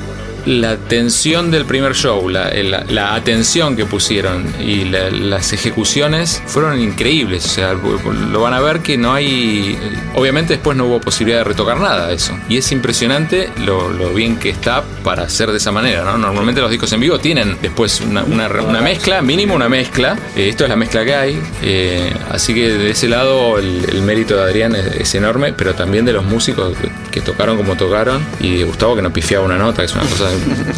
La 0.46 0.76
tensión 0.76 1.50
del 1.50 1.64
primer 1.66 1.94
show, 1.94 2.28
la, 2.28 2.50
la- 2.62 2.84
la 2.88 3.14
atención 3.14 3.76
que 3.76 3.84
pusieron 3.86 4.44
y 4.60 4.84
la- 4.84 5.10
las 5.10 5.52
ejecuciones 5.52 6.42
fueron 6.46 6.80
increíbles. 6.80 7.44
O 7.44 7.48
sea, 7.48 7.72
lo 7.74 8.40
van 8.40 8.54
a 8.54 8.60
ver 8.60 8.80
que 8.80 8.96
no 8.98 9.12
hay. 9.14 9.78
Obviamente, 10.14 10.54
después 10.54 10.76
no 10.76 10.86
hubo 10.86 11.00
posibilidad 11.00 11.38
de 11.38 11.44
retocar 11.44 11.78
nada 11.78 12.08
de 12.08 12.14
eso. 12.14 12.36
Y 12.48 12.56
es 12.56 12.72
impresionante 12.72 13.50
lo, 13.64 13.90
lo 13.90 14.12
bien 14.14 14.36
que 14.38 14.50
está 14.50 14.82
para 15.04 15.22
hacer 15.24 15.50
de 15.52 15.58
esa 15.58 15.70
manera. 15.72 16.02
¿no? 16.04 16.18
Normalmente 16.18 16.60
los 16.60 16.70
discos 16.70 16.92
en 16.92 17.00
vivo 17.00 17.18
tienen 17.18 17.56
después 17.62 18.00
una, 18.00 18.24
una- 18.24 18.48
una 18.48 18.80
mezcla, 18.80 19.22
mínimo 19.22 19.54
una 19.54 19.68
mezcla. 19.68 20.18
Eh, 20.36 20.48
esto 20.48 20.64
es 20.64 20.70
la 20.70 20.76
mezcla 20.76 21.04
que 21.04 21.14
hay. 21.14 21.40
Eh, 21.62 22.12
así 22.30 22.52
que 22.54 22.68
de 22.70 22.90
ese 22.90 23.08
lado, 23.08 23.58
el, 23.58 23.84
el 23.88 24.02
mérito 24.02 24.36
de 24.36 24.42
Adrián 24.42 24.74
es, 24.74 24.86
es 24.86 25.14
enorme, 25.14 25.52
pero 25.52 25.74
también 25.74 26.04
de 26.04 26.12
los 26.12 26.24
músicos 26.24 26.76
que, 27.10 27.20
tocaron 27.20 27.56
como 27.56 27.76
tocaron. 27.76 28.20
Y 28.40 28.56
de 28.56 28.64
Gustavo 28.64 28.96
que 28.96 29.02
no 29.02 29.12
pifiaba 29.12 29.44
una 29.44 29.56
nota, 29.56 29.82
que 29.82 29.86
es 29.86 29.94
una 29.94 30.02
cosa 30.04 30.31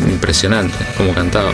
impresionante, 0.08 0.76
como 0.96 1.14
cantaba. 1.14 1.52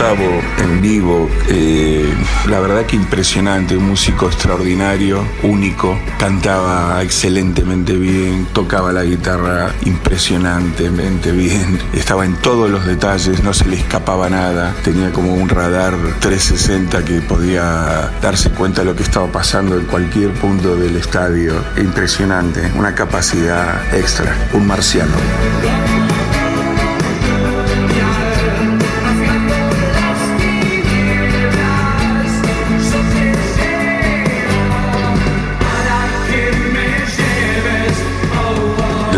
Gustavo 0.00 0.40
en 0.56 0.80
vivo, 0.80 1.28
eh, 1.50 2.10
la 2.48 2.58
verdad 2.60 2.86
que 2.86 2.96
impresionante, 2.96 3.76
un 3.76 3.86
músico 3.86 4.28
extraordinario, 4.28 5.22
único, 5.42 6.00
cantaba 6.18 7.02
excelentemente 7.02 7.92
bien, 7.92 8.46
tocaba 8.54 8.94
la 8.94 9.04
guitarra 9.04 9.74
impresionantemente 9.84 11.32
bien, 11.32 11.78
estaba 11.92 12.24
en 12.24 12.34
todos 12.36 12.70
los 12.70 12.86
detalles, 12.86 13.42
no 13.42 13.52
se 13.52 13.66
le 13.66 13.76
escapaba 13.76 14.30
nada, 14.30 14.74
tenía 14.82 15.12
como 15.12 15.34
un 15.34 15.50
radar 15.50 15.94
360 16.20 17.04
que 17.04 17.20
podía 17.20 18.10
darse 18.22 18.48
cuenta 18.52 18.80
de 18.80 18.86
lo 18.86 18.96
que 18.96 19.02
estaba 19.02 19.26
pasando 19.26 19.76
en 19.76 19.84
cualquier 19.84 20.32
punto 20.32 20.76
del 20.76 20.96
estadio, 20.96 21.62
impresionante, 21.76 22.72
una 22.74 22.94
capacidad 22.94 23.94
extra, 23.94 24.34
un 24.54 24.66
marciano. 24.66 26.09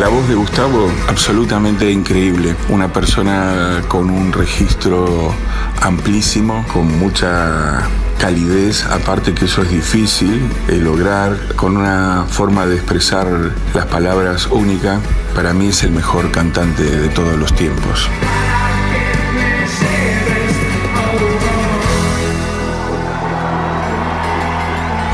La 0.03 0.09
voz 0.09 0.27
de 0.27 0.35
Gustavo, 0.35 0.91
absolutamente 1.09 1.89
increíble. 1.89 2.57
Una 2.71 2.93
persona 2.93 3.83
con 3.87 4.11
un 4.11 4.33
registro 4.33 5.33
amplísimo, 5.81 6.67
con 6.73 6.99
mucha 6.99 7.89
calidez, 8.19 8.85
aparte 8.87 9.33
que 9.33 9.45
eso 9.45 9.63
es 9.63 9.71
difícil 9.71 10.51
de 10.67 10.79
lograr, 10.79 11.55
con 11.55 11.77
una 11.77 12.25
forma 12.29 12.67
de 12.67 12.75
expresar 12.75 13.29
las 13.75 13.87
palabras 13.87 14.49
única. 14.49 14.99
Para 15.37 15.53
mí 15.53 15.69
es 15.69 15.85
el 15.85 15.93
mejor 15.93 16.33
cantante 16.33 16.83
de 16.83 17.09
todos 17.09 17.37
los 17.39 17.55
tiempos. 17.55 18.11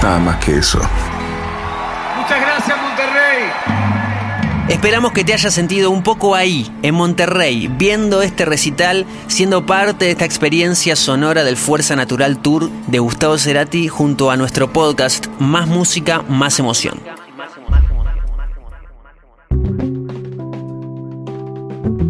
Nada 0.03 0.19
más 0.19 0.37
que 0.39 0.57
eso. 0.57 0.81
Muchas 2.17 2.41
gracias, 2.41 2.79
Monterrey. 2.81 3.88
Esperamos 4.69 5.13
que 5.13 5.25
te 5.25 5.33
hayas 5.33 5.55
sentido 5.55 5.91
un 5.91 6.03
poco 6.03 6.35
ahí, 6.35 6.71
en 6.83 6.95
Monterrey, 6.95 7.69
viendo 7.79 8.21
este 8.21 8.45
recital, 8.45 9.07
siendo 9.27 9.65
parte 9.65 10.05
de 10.05 10.11
esta 10.11 10.27
experiencia 10.27 10.95
sonora 10.95 11.43
del 11.43 11.57
Fuerza 11.57 11.97
Natural 11.97 12.43
Tour 12.43 12.71
de 12.87 12.99
Gustavo 12.99 13.39
Cerati 13.39 13.89
junto 13.89 14.31
a 14.31 14.37
nuestro 14.37 14.71
podcast 14.71 15.27
Más 15.39 15.69
Música, 15.69 16.23
Más 16.29 16.59
Emoción. 16.59 17.01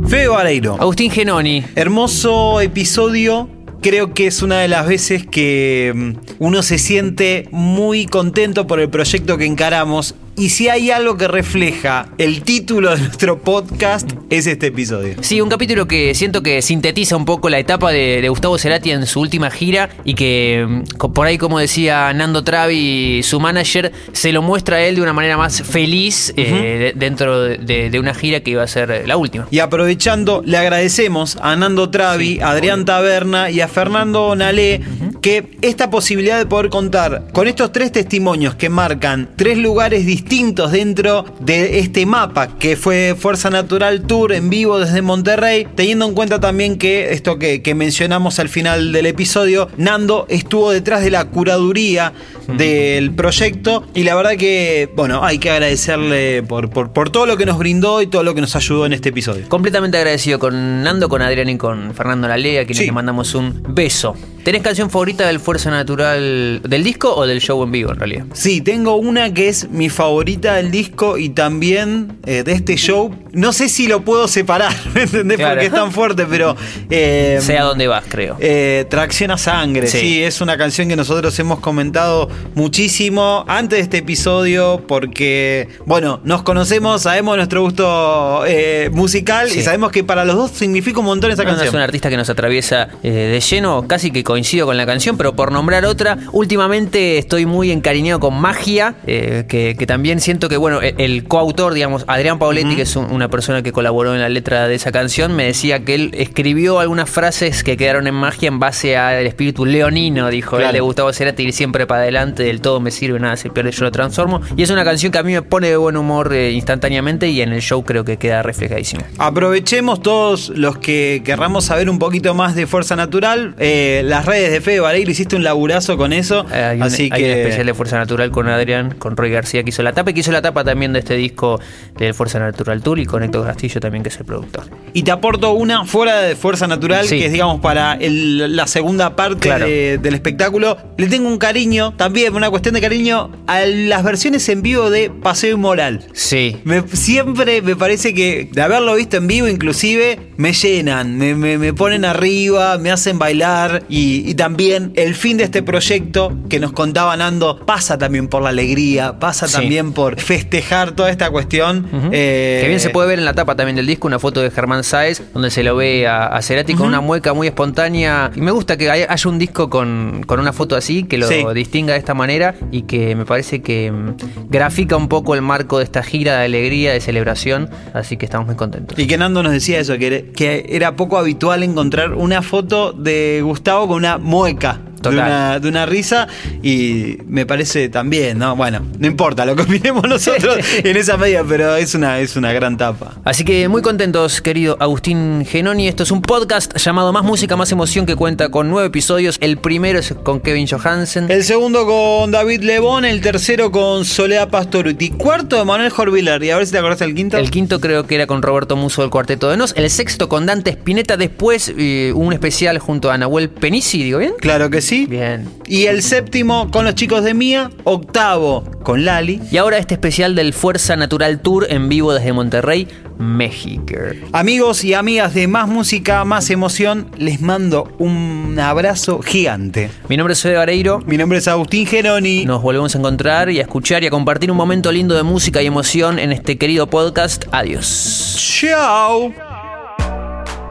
Feo 0.09 0.33
Vareiro. 0.33 0.77
Agustín 0.81 1.12
Genoni, 1.12 1.64
Hermoso 1.77 2.61
episodio. 2.61 3.49
Creo 3.81 4.14
que 4.14 4.27
es 4.27 4.42
una 4.42 4.59
de 4.59 4.66
las 4.66 4.88
veces 4.88 5.25
que 5.25 5.92
mm, 5.94 6.35
uno 6.40 6.64
se 6.64 6.79
siente 6.79 7.49
muy 7.53 8.07
contento 8.07 8.66
por 8.66 8.81
el 8.81 8.90
proyecto 8.90 9.38
que 9.38 9.44
encaramos. 9.47 10.16
Y 10.38 10.51
si 10.51 10.68
hay 10.68 10.92
algo 10.92 11.16
que 11.16 11.27
refleja 11.27 12.07
el 12.16 12.42
título 12.42 12.94
de 12.94 13.03
nuestro 13.03 13.38
podcast, 13.40 14.09
es 14.31 14.46
este 14.46 14.68
episodio. 14.68 15.16
Sí, 15.20 15.40
un 15.40 15.48
capítulo 15.48 15.88
que 15.88 16.14
siento 16.14 16.44
que 16.44 16.62
sintetiza 16.62 17.16
un 17.16 17.24
poco 17.24 17.48
la 17.51 17.59
etapa 17.59 17.90
de, 17.90 18.20
de 18.22 18.29
Gustavo 18.29 18.57
Cerati 18.57 18.92
en 18.92 19.05
su 19.07 19.18
última 19.20 19.51
gira 19.51 19.90
y 20.05 20.14
que 20.14 20.64
mm, 20.68 21.11
por 21.12 21.27
ahí, 21.27 21.38
como 21.38 21.59
decía 21.59 22.12
Nando 22.12 22.44
Travi, 22.44 23.20
su 23.24 23.40
manager, 23.40 23.90
se 24.12 24.31
lo 24.31 24.40
muestra 24.42 24.77
a 24.77 24.83
él 24.85 24.94
de 24.94 25.03
una 25.03 25.12
manera 25.12 25.37
más 25.37 25.61
feliz 25.62 26.33
eh, 26.37 26.44
de- 26.44 26.92
dentro 26.94 27.42
de, 27.42 27.59
de- 27.59 27.90
de 27.90 27.98
una 27.98 28.14
gira 28.14 28.38
que 28.38 28.53
iba 28.53 28.62
a 28.62 28.68
ser 28.68 29.09
la 29.09 29.16
última. 29.16 29.48
Y 29.51 29.59
aprovechando, 29.59 30.42
le 30.46 30.57
agradecemos 30.57 31.37
a 31.42 31.57
Nando 31.57 31.90
Travi, 31.90 32.38
a 32.40 32.51
Adrián 32.51 32.85
Taberna 32.85 33.51
y 33.51 33.61
a 33.61 33.66
Fernando 33.66 34.37
Nalé 34.37 34.83
que 35.21 35.57
esta 35.63 35.91
posibilidad 35.91 36.39
de 36.39 36.47
poder 36.47 36.71
contar 36.71 37.25
con 37.33 37.49
estos 37.49 37.73
tres 37.73 37.93
testimonios 37.93 38.55
que 38.55 38.69
marcan 38.69 39.31
tres 39.37 39.59
lugares 39.59 40.07
distintos 40.07 40.73
dentro 40.73 41.25
de 41.41 41.79
este 41.81 42.07
mapa 42.07 42.57
que 42.59 42.77
fue 42.77 43.17
Fuerza 43.19 43.51
Natural 43.51 44.03
Tour 44.03 44.33
en 44.33 44.51
vivo 44.51 44.79
desde 44.79 45.03
Monterrey, 45.03 45.67
teniendo 45.75 46.07
en 46.07 46.15
cuenta 46.15 46.41
también 46.41 46.79
que 46.79 47.13
esto 47.13 47.39
que, 47.39 47.63
que 47.63 47.75
mencionamos 47.75 48.39
al 48.39 48.49
final 48.49 48.93
del 48.93 49.07
episodio, 49.07 49.69
Nando 49.77 50.27
estuvo 50.29 50.71
detrás 50.71 51.03
de 51.03 51.11
la 51.11 51.25
curaduría 51.27 52.13
del 52.47 53.13
proyecto 53.13 53.87
y 53.95 54.05
la 54.05 54.15
verdad 54.15 54.37
que, 54.37 54.89
bueno, 54.97 55.25
hay 55.25 55.39
que 55.39 55.51
agradecerle 55.51 56.43
por, 56.43 56.71
por, 56.71 56.93
por 56.93 57.11
todo 57.11 57.27
lo 57.27 57.37
que 57.37 57.45
nos 57.47 57.59
brindó 57.59 58.01
y 58.03 58.07
todo 58.07 58.23
lo 58.23 58.35
que 58.35 58.41
nos 58.41 58.55
ayudó 58.57 58.87
en 58.87 58.93
este 58.93 59.11
episodio. 59.11 59.49
Completamente 59.49 59.99
agradecido 59.99 60.39
con 60.39 60.83
Nando, 60.83 61.09
con 61.09 61.23
Adrián 61.23 61.49
y 61.49 61.59
con 61.59 61.95
Fernando 61.95 62.29
Lalea, 62.29 62.63
a 62.63 62.65
quienes 62.65 62.79
Sí. 62.79 62.87
le 62.87 62.93
mandamos 62.93 63.35
un 63.35 63.63
beso. 63.71 64.15
¿Tenés 64.45 64.63
canción 64.63 64.89
favorita 64.89 65.08
del 65.16 65.40
Fuerza 65.40 65.71
Natural 65.71 66.61
del 66.62 66.85
disco 66.85 67.14
o 67.14 67.27
del 67.27 67.40
show 67.40 67.62
en 67.62 67.73
vivo 67.73 67.92
en 67.92 67.99
realidad? 67.99 68.25
Sí, 68.35 68.61
tengo 68.61 68.97
una 68.97 69.33
que 69.33 69.49
es 69.49 69.68
mi 69.71 69.88
favorita 69.88 70.55
del 70.57 70.71
disco 70.71 71.18
y 71.18 71.31
también 71.31 72.18
eh, 72.27 72.42
de 72.42 72.53
este 72.53 72.77
show. 72.77 73.14
No 73.33 73.53
sé 73.53 73.68
si 73.68 73.87
lo 73.87 74.03
puedo 74.05 74.27
separar, 74.29 74.73
¿me 74.94 75.03
entendés? 75.03 75.38
Claro. 75.38 75.55
Porque 75.55 75.66
es 75.66 75.73
tan 75.73 75.92
fuerte, 75.92 76.27
pero. 76.29 76.57
eh, 76.90 77.38
Sé 77.40 77.59
a 77.59 77.64
dónde 77.64 77.87
vas, 77.87 78.05
creo. 78.09 78.37
eh, 78.40 78.87
Tracción 78.88 79.31
a 79.31 79.38
sangre, 79.38 79.87
Sí. 79.87 79.99
sí. 80.01 80.23
es 80.23 80.40
una 80.40 80.57
canción 80.57 80.88
que 80.88 80.97
nosotros 80.97 81.38
hemos 81.38 81.61
comentado 81.61 82.29
muchísimo 82.55 83.44
antes 83.49 83.79
de 83.79 83.83
este 83.83 83.99
episodio 83.99 84.83
porque, 84.87 85.68
bueno, 85.87 86.21
nos 86.25 86.42
conocemos, 86.42 87.03
sabemos 87.03 87.37
nuestro 87.37 87.62
gusto 87.62 88.44
eh, 88.47 88.90
musical 88.92 89.49
Sí. 89.51 89.61
y 89.61 89.62
sabemos 89.62 89.90
que 89.90 90.05
para 90.05 90.25
los 90.25 90.37
dos 90.37 90.51
significa 90.51 91.01
un 91.01 91.07
montón 91.07 91.31
esa 91.31 91.42
No, 91.44 91.51
no, 91.51 91.57
canción. 91.57 91.68
es 91.68 91.75
un 91.75 91.81
artista 91.81 92.11
que 92.11 92.16
nos 92.16 92.29
atraviesa 92.29 92.88
eh, 93.03 93.11
de 93.11 93.40
lleno, 93.40 93.87
casi 93.88 94.11
que 94.11 94.23
coincido 94.25 94.66
con 94.66 94.77
la 94.77 94.85
canción, 94.87 94.98
pero 95.17 95.35
por 95.35 95.53
nombrar 95.53 95.85
otra, 95.85 96.19
últimamente 96.33 97.19
estoy 97.19 97.47
muy 97.47 97.71
encariñado 97.71 98.21
con 98.21 98.41
Magia, 98.41 98.95
eh, 99.07 99.45
que, 99.49 99.77
que 99.79 99.87
también 99.87 100.21
siento 100.21 100.49
que, 100.49 100.57
bueno, 100.57 100.81
el, 100.81 100.95
el 100.99 101.25
coautor, 101.25 101.75
digamos, 101.75 102.05
Adrián 102.09 102.39
Pauletti, 102.39 102.75
que 102.77 102.83
es 102.83 102.97
un- 102.97 103.11
una 103.13 103.29
persona 103.29 103.63
que 103.63 103.71
colaboró 103.73 104.15
en 104.15 104.21
la 104.21 104.29
letra 104.29 104.67
de 104.69 104.75
esa 104.75 104.93
canción, 104.93 105.35
me 105.37 105.45
decía 105.45 105.85
que 105.85 105.95
él 105.95 106.11
escribió 106.15 106.79
algunas 106.81 107.09
frases 107.09 107.63
que 107.65 107.77
quedaron 107.77 108.07
en 108.07 108.15
Magia 108.15 108.49
en 108.49 108.59
base 108.59 108.97
al 108.97 109.27
espíritu 109.27 109.65
leonino, 109.67 110.29
dijo 110.31 110.57
él, 110.57 110.63
Claro. 110.63 110.75
de 110.75 110.81
Gustavo 110.81 111.13
Cerati, 111.13 111.43
ir 111.45 111.53
siempre 111.53 111.87
para 111.87 112.03
adelante, 112.03 112.43
del 112.43 112.61
todo 112.61 112.81
me 112.81 112.91
sirve, 112.91 113.19
nada 113.21 113.37
se 113.37 113.51
pierde, 113.51 113.71
yo 113.73 113.85
lo 113.85 113.93
transformo. 113.93 114.41
Y 114.57 114.63
es 114.63 114.71
una 114.71 114.85
canción 114.85 115.13
que 115.13 115.19
a 115.19 115.23
mí 115.23 115.33
me 115.33 115.43
pone 115.43 115.69
de 115.69 115.77
buen 115.77 115.97
humor 115.97 116.33
eh, 116.33 116.51
instantáneamente 116.53 117.29
y 117.29 117.41
en 117.41 117.53
el 117.53 117.61
show 117.63 117.85
creo 117.85 118.05
que 118.05 118.17
queda 118.17 118.43
reflejadísimo. 118.43 119.03
Aprovechemos 119.19 120.03
todos 120.03 120.49
los 120.51 120.79
que 120.79 121.23
querramos 121.25 121.67
saber 121.67 121.89
un 121.89 121.99
poquito 121.99 122.35
más 122.35 122.55
de 122.55 122.67
Fuerza 122.67 122.97
Natural. 122.97 123.55
eh, 123.59 124.03
la 124.05 124.19
las 124.19 124.27
redes 124.27 124.51
de 124.51 124.61
Fede 124.61 124.81
Vareiro, 124.88 125.11
hiciste 125.11 125.37
un 125.37 125.44
laburazo 125.44 125.96
con 125.98 126.12
eso. 126.14 126.46
Eh, 126.53 126.55
hay, 126.62 126.77
un, 126.79 126.83
así 126.85 127.11
hay 127.12 127.20
que 127.22 127.33
un 127.33 127.38
especial 127.40 127.66
de 127.66 127.74
Fuerza 127.74 127.98
Natural 127.98 128.31
con 128.31 128.48
Adrián, 128.48 128.94
con 128.98 129.16
Roy 129.16 129.31
García 129.31 129.62
que 129.62 129.68
hizo 129.68 129.83
la 129.83 129.92
tapa 129.92 130.11
y 130.11 130.14
que 130.14 130.20
hizo 130.20 130.33
la 130.33 130.40
tapa 130.40 130.64
también 130.64 130.92
de 130.94 131.01
este 131.01 131.14
disco 131.14 131.61
de 131.98 132.12
Fuerza 132.14 132.38
Natural 132.38 132.83
Tour 132.83 132.98
y 132.98 133.05
con 133.07 133.22
Héctor 133.22 133.46
Castillo 133.46 133.81
también 133.81 134.03
que 134.03 134.09
es 134.09 134.16
el 134.18 134.24
productor. 134.24 134.64
Y 134.94 135.03
te 135.03 135.11
aporto 135.11 135.53
una 135.53 135.85
fuera 135.85 136.22
de 136.22 136.37
Fuerza 136.37 136.66
Natural, 136.66 137.07
Sí. 137.07 137.18
que 137.18 137.27
es, 137.27 137.33
digamos, 137.33 137.61
para 137.61 137.94
el- 137.94 138.57
la 138.57 138.66
segunda 138.66 139.14
parte 139.14 139.48
Claro. 139.48 139.66
de- 139.66 139.98
del 139.98 140.14
espectáculo. 140.14 140.79
Le 140.96 141.07
tengo 141.09 141.29
un 141.29 141.38
cariño, 141.38 141.92
también 141.96 142.35
una 142.35 142.48
cuestión 142.48 142.74
de 142.74 142.81
cariño, 142.81 143.31
a 143.46 143.61
las 143.66 144.03
versiones 144.03 144.48
en 144.48 144.62
vivo 144.62 144.88
de 144.90 145.11
Paseo 145.11 145.55
Inmoral. 145.57 146.07
Sí. 146.14 146.57
Me- 146.64 146.83
siempre 146.92 147.61
me 147.62 147.77
parece 147.77 148.14
que 148.14 148.48
de 148.51 148.62
haberlo 148.62 148.94
visto 148.94 149.16
en 149.18 149.27
vivo 149.27 149.48
inclusive 149.48 150.18
me 150.37 150.53
llenan, 150.53 151.18
me, 151.18 151.35
me- 151.35 151.59
me 151.59 151.72
ponen 151.72 152.05
arriba, 152.05 152.79
me 152.79 152.90
hacen 152.90 153.18
bailar 153.18 153.83
y, 153.88 154.29
y 154.31 154.35
también 154.35 154.78
el 154.95 155.14
fin 155.14 155.37
de 155.37 155.45
este 155.45 155.62
proyecto 155.62 156.33
que 156.49 156.59
nos 156.61 156.73
contaba 156.73 157.17
Nando 157.17 157.59
pasa 157.64 157.99
también 157.99 158.29
por 158.29 158.43
la 158.43 158.49
alegría, 158.51 159.19
pasa 159.19 159.47
Sí. 159.49 159.55
también 159.55 159.93
por 159.93 160.19
festejar 160.21 160.93
toda 160.93 161.11
esta 161.11 161.31
cuestión. 161.31 161.87
Eh, 162.12 162.59
que 162.62 162.69
bien 162.69 162.81
se 162.81 162.91
puede 162.91 163.09
ver 163.09 163.19
en 163.19 163.25
la 163.25 163.35
tapa 163.35 163.55
también 163.57 163.77
del 163.77 163.87
disco 163.87 164.07
una 164.07 164.19
foto 164.19 164.41
de 164.43 164.51
Germán 164.51 164.85
Sáez 164.85 165.23
donde 165.33 165.51
se 165.51 165.62
lo 165.62 165.77
ve 165.77 166.07
a, 166.07 166.27
a 166.27 166.43
Cerati 166.43 166.75
con 166.75 166.87
una 166.87 167.01
mueca 167.01 167.33
muy 167.35 167.47
espontánea 167.47 168.31
y 168.35 168.41
me 168.41 168.51
gusta 168.51 168.77
que 168.77 168.91
haya, 168.91 169.07
haya 169.11 169.31
un 169.31 169.38
disco 169.38 169.69
con, 169.71 170.23
con 170.27 170.41
una 170.41 170.53
foto 170.53 170.77
así 170.77 171.05
que 171.05 171.19
lo 171.19 171.29
Sí. 171.29 171.45
distinga 171.55 171.93
de 171.95 171.99
esta 171.99 172.14
manera 172.14 172.55
y 172.71 172.83
que 172.83 173.14
me 173.14 173.25
parece 173.25 173.61
que 173.62 173.91
mm, 173.93 174.49
grafica 174.51 174.97
un 174.97 175.09
poco 175.09 175.35
el 175.35 175.43
marco 175.43 175.79
de 175.79 175.85
esta 175.85 176.03
gira 176.03 176.38
de 176.38 176.45
alegría, 176.47 176.93
de 176.93 177.01
celebración, 177.01 177.69
así 177.95 178.17
que 178.17 178.25
estamos 178.25 178.47
muy 178.47 178.57
contentos. 178.57 178.99
Y 178.99 179.07
que 179.07 179.17
Nando 179.19 179.43
nos 179.43 179.53
decía 179.53 179.79
eso, 179.81 179.97
que 179.99 180.31
que 180.35 180.67
era 180.71 180.97
poco 180.97 181.19
habitual 181.19 181.62
encontrar 181.62 182.12
una 182.14 182.43
foto 182.43 182.93
de 182.93 183.41
Gustavo 183.43 183.88
con 183.88 183.97
una 183.99 184.19
mueca. 184.19 184.68
De 185.03 185.11
una, 185.11 185.59
de 185.61 185.69
una 185.69 185.87
risa 185.87 186.29
y 186.63 187.19
me 187.27 187.47
parece 187.47 187.89
también, 187.89 188.39
¿no? 188.39 188.57
Bueno, 188.57 188.81
no 188.99 189.07
importa 189.07 189.45
lo 189.45 189.57
que 189.57 189.63
opinemos 189.63 190.03
nosotros 190.09 190.59
en 190.77 190.97
esa 190.97 191.17
medida, 191.17 191.45
pero 191.49 191.77
es 191.77 191.95
una, 191.95 192.19
es 192.21 192.37
una 192.37 192.53
gran 192.53 192.77
tapa. 192.77 193.15
Así 193.25 193.45
que 193.45 193.69
muy 193.69 193.83
contentos, 193.83 194.41
querido 194.41 194.77
Agustín 194.81 195.45
Genoni. 195.47 195.89
Esto 195.89 196.03
es 196.03 196.11
un 196.11 196.23
podcast 196.23 196.77
llamado 196.77 197.13
Más 197.13 197.25
Música, 197.25 197.57
Más 197.57 197.71
Emoción 197.73 198.07
que 198.07 198.17
cuenta 198.17 198.51
con 198.51 198.69
nueve 198.71 198.89
episodios. 198.89 199.37
El 199.41 199.59
primero 199.59 199.99
es 199.99 200.15
con 200.23 200.41
Kevin 200.41 200.67
Johansen. 200.67 201.31
El 201.31 201.45
segundo 201.45 201.87
con 201.87 202.31
David 202.31 202.63
Lebón, 202.63 203.05
el 203.05 203.21
tercero 203.21 203.71
con 203.71 204.05
Soledad 204.05 204.49
Pastoruti, 204.49 205.11
cuarto 205.11 205.57
de 205.57 205.65
Manuel 205.65 205.91
Jorvilar, 205.91 206.43
y 206.43 206.51
a 206.51 206.57
ver 206.57 206.67
si 206.67 206.73
te 206.73 206.79
acordás 206.79 206.99
del 207.01 207.15
quinto. 207.15 207.37
El 207.37 207.51
quinto 207.51 207.81
creo 207.81 208.07
que 208.07 208.15
era 208.15 208.27
con 208.27 208.43
Roberto 208.43 208.77
Muso 208.77 209.03
del 209.03 209.11
Cuarteto 209.11 209.51
de 209.51 209.57
Nos. 209.57 209.75
El 209.77 209.91
sexto 209.91 210.29
con 210.29 210.47
Dante 210.47 210.71
Spinetta. 210.71 211.17
Después 211.17 211.73
eh, 211.77 212.13
un 212.15 212.33
especial 212.33 212.79
junto 212.79 213.11
a 213.11 213.19
Nahuel 213.19 213.49
Penisi, 213.51 214.03
¿digo 214.03 214.19
bien? 214.19 214.33
Claro 214.41 214.71
que 214.71 214.81
sí. 214.81 214.88
Bien. 215.09 215.48
Y 215.66 215.87
el 215.87 216.03
séptimo 216.03 216.70
con 216.70 216.85
los 216.85 216.94
chicos 216.94 217.24
de 217.24 217.35
Mía, 217.35 217.70
octavo 217.85 218.64
con 218.83 219.05
Lali. 219.05 219.40
Y 219.51 219.59
ahora 219.59 219.79
este 219.79 219.94
especial 219.94 220.35
del 220.35 220.53
Fuerza 220.53 220.96
Natural 220.96 221.40
Tour 221.40 221.66
en 221.68 221.88
vivo 221.88 222.12
desde 222.12 222.33
Monterrey, 222.33 222.88
México. 223.18 223.94
Amigos 224.33 224.85
y 224.85 224.94
amigas 224.94 225.35
de 225.35 225.48
Más 225.48 225.68
Música, 225.68 226.24
Más 226.24 226.51
Emoción, 226.51 227.11
les 227.18 227.40
mando 227.40 227.92
un 227.98 228.59
abrazo 228.61 229.20
gigante. 229.20 229.90
Mi 230.09 230.16
nombre 230.16 230.33
es 230.33 230.42
Fede 230.42 230.57
Vareiro. 230.57 231.01
Mi 231.07 231.16
nombre 231.16 231.38
es 231.38 231.48
Agustín 231.48 231.87
Geroni. 231.87 232.44
Nos 232.44 232.62
volvemos 232.62 232.94
a 232.94 232.98
encontrar 232.98 233.51
y 233.51 233.59
a 233.59 233.62
escuchar 233.62 234.05
y 234.05 234.07
a 234.07 234.11
compartir 234.11 234.51
un 234.51 234.57
momento 234.57 234.92
lindo 234.92 235.14
de 235.14 235.22
música 235.22 235.62
y 235.62 235.66
emoción 235.66 236.18
en 236.18 236.33
este 236.33 236.57
querido 236.57 236.88
podcast. 236.88 237.44
Adiós. 237.53 238.37
Chao. 238.61 239.48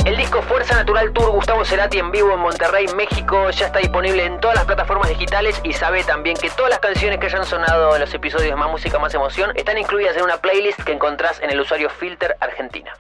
El 0.08 0.16
disco 0.16 0.42
Fuerza 0.42 0.74
Natural 0.74 1.12
Tour 1.12 1.32
Gustavo 1.32 1.66
Cerati 1.66 2.00
en 2.00 2.12
vivo 2.12 2.32
en 2.32 2.40
Monterrey, 2.40 2.86
México, 2.96 3.50
ya 3.50 3.66
está 3.66 3.80
disponible 3.80 4.24
en 4.24 4.40
todas 4.40 4.56
las 4.56 4.64
plataformas 4.64 5.10
digitales 5.10 5.60
y 5.66 5.74
sabe 5.74 6.02
también 6.06 6.38
que 6.38 6.50
todas 6.50 6.70
las 6.70 6.80
canciones 6.80 7.20
que 7.20 7.26
hayan 7.26 7.46
sonado 7.46 7.94
en 7.94 8.00
los 8.00 8.14
episodios 8.14 8.58
Más 8.58 8.72
Música, 8.72 9.00
Más 9.00 9.14
Emoción 9.14 9.52
están 9.56 9.78
incluidas 9.78 10.16
en 10.16 10.24
una 10.24 10.38
playlist 10.38 10.82
que 10.84 10.94
encontrás 10.94 11.42
en 11.42 11.50
el 11.50 11.60
usuario 11.60 11.90
Filter 11.90 12.38
Argentina. 12.40 12.94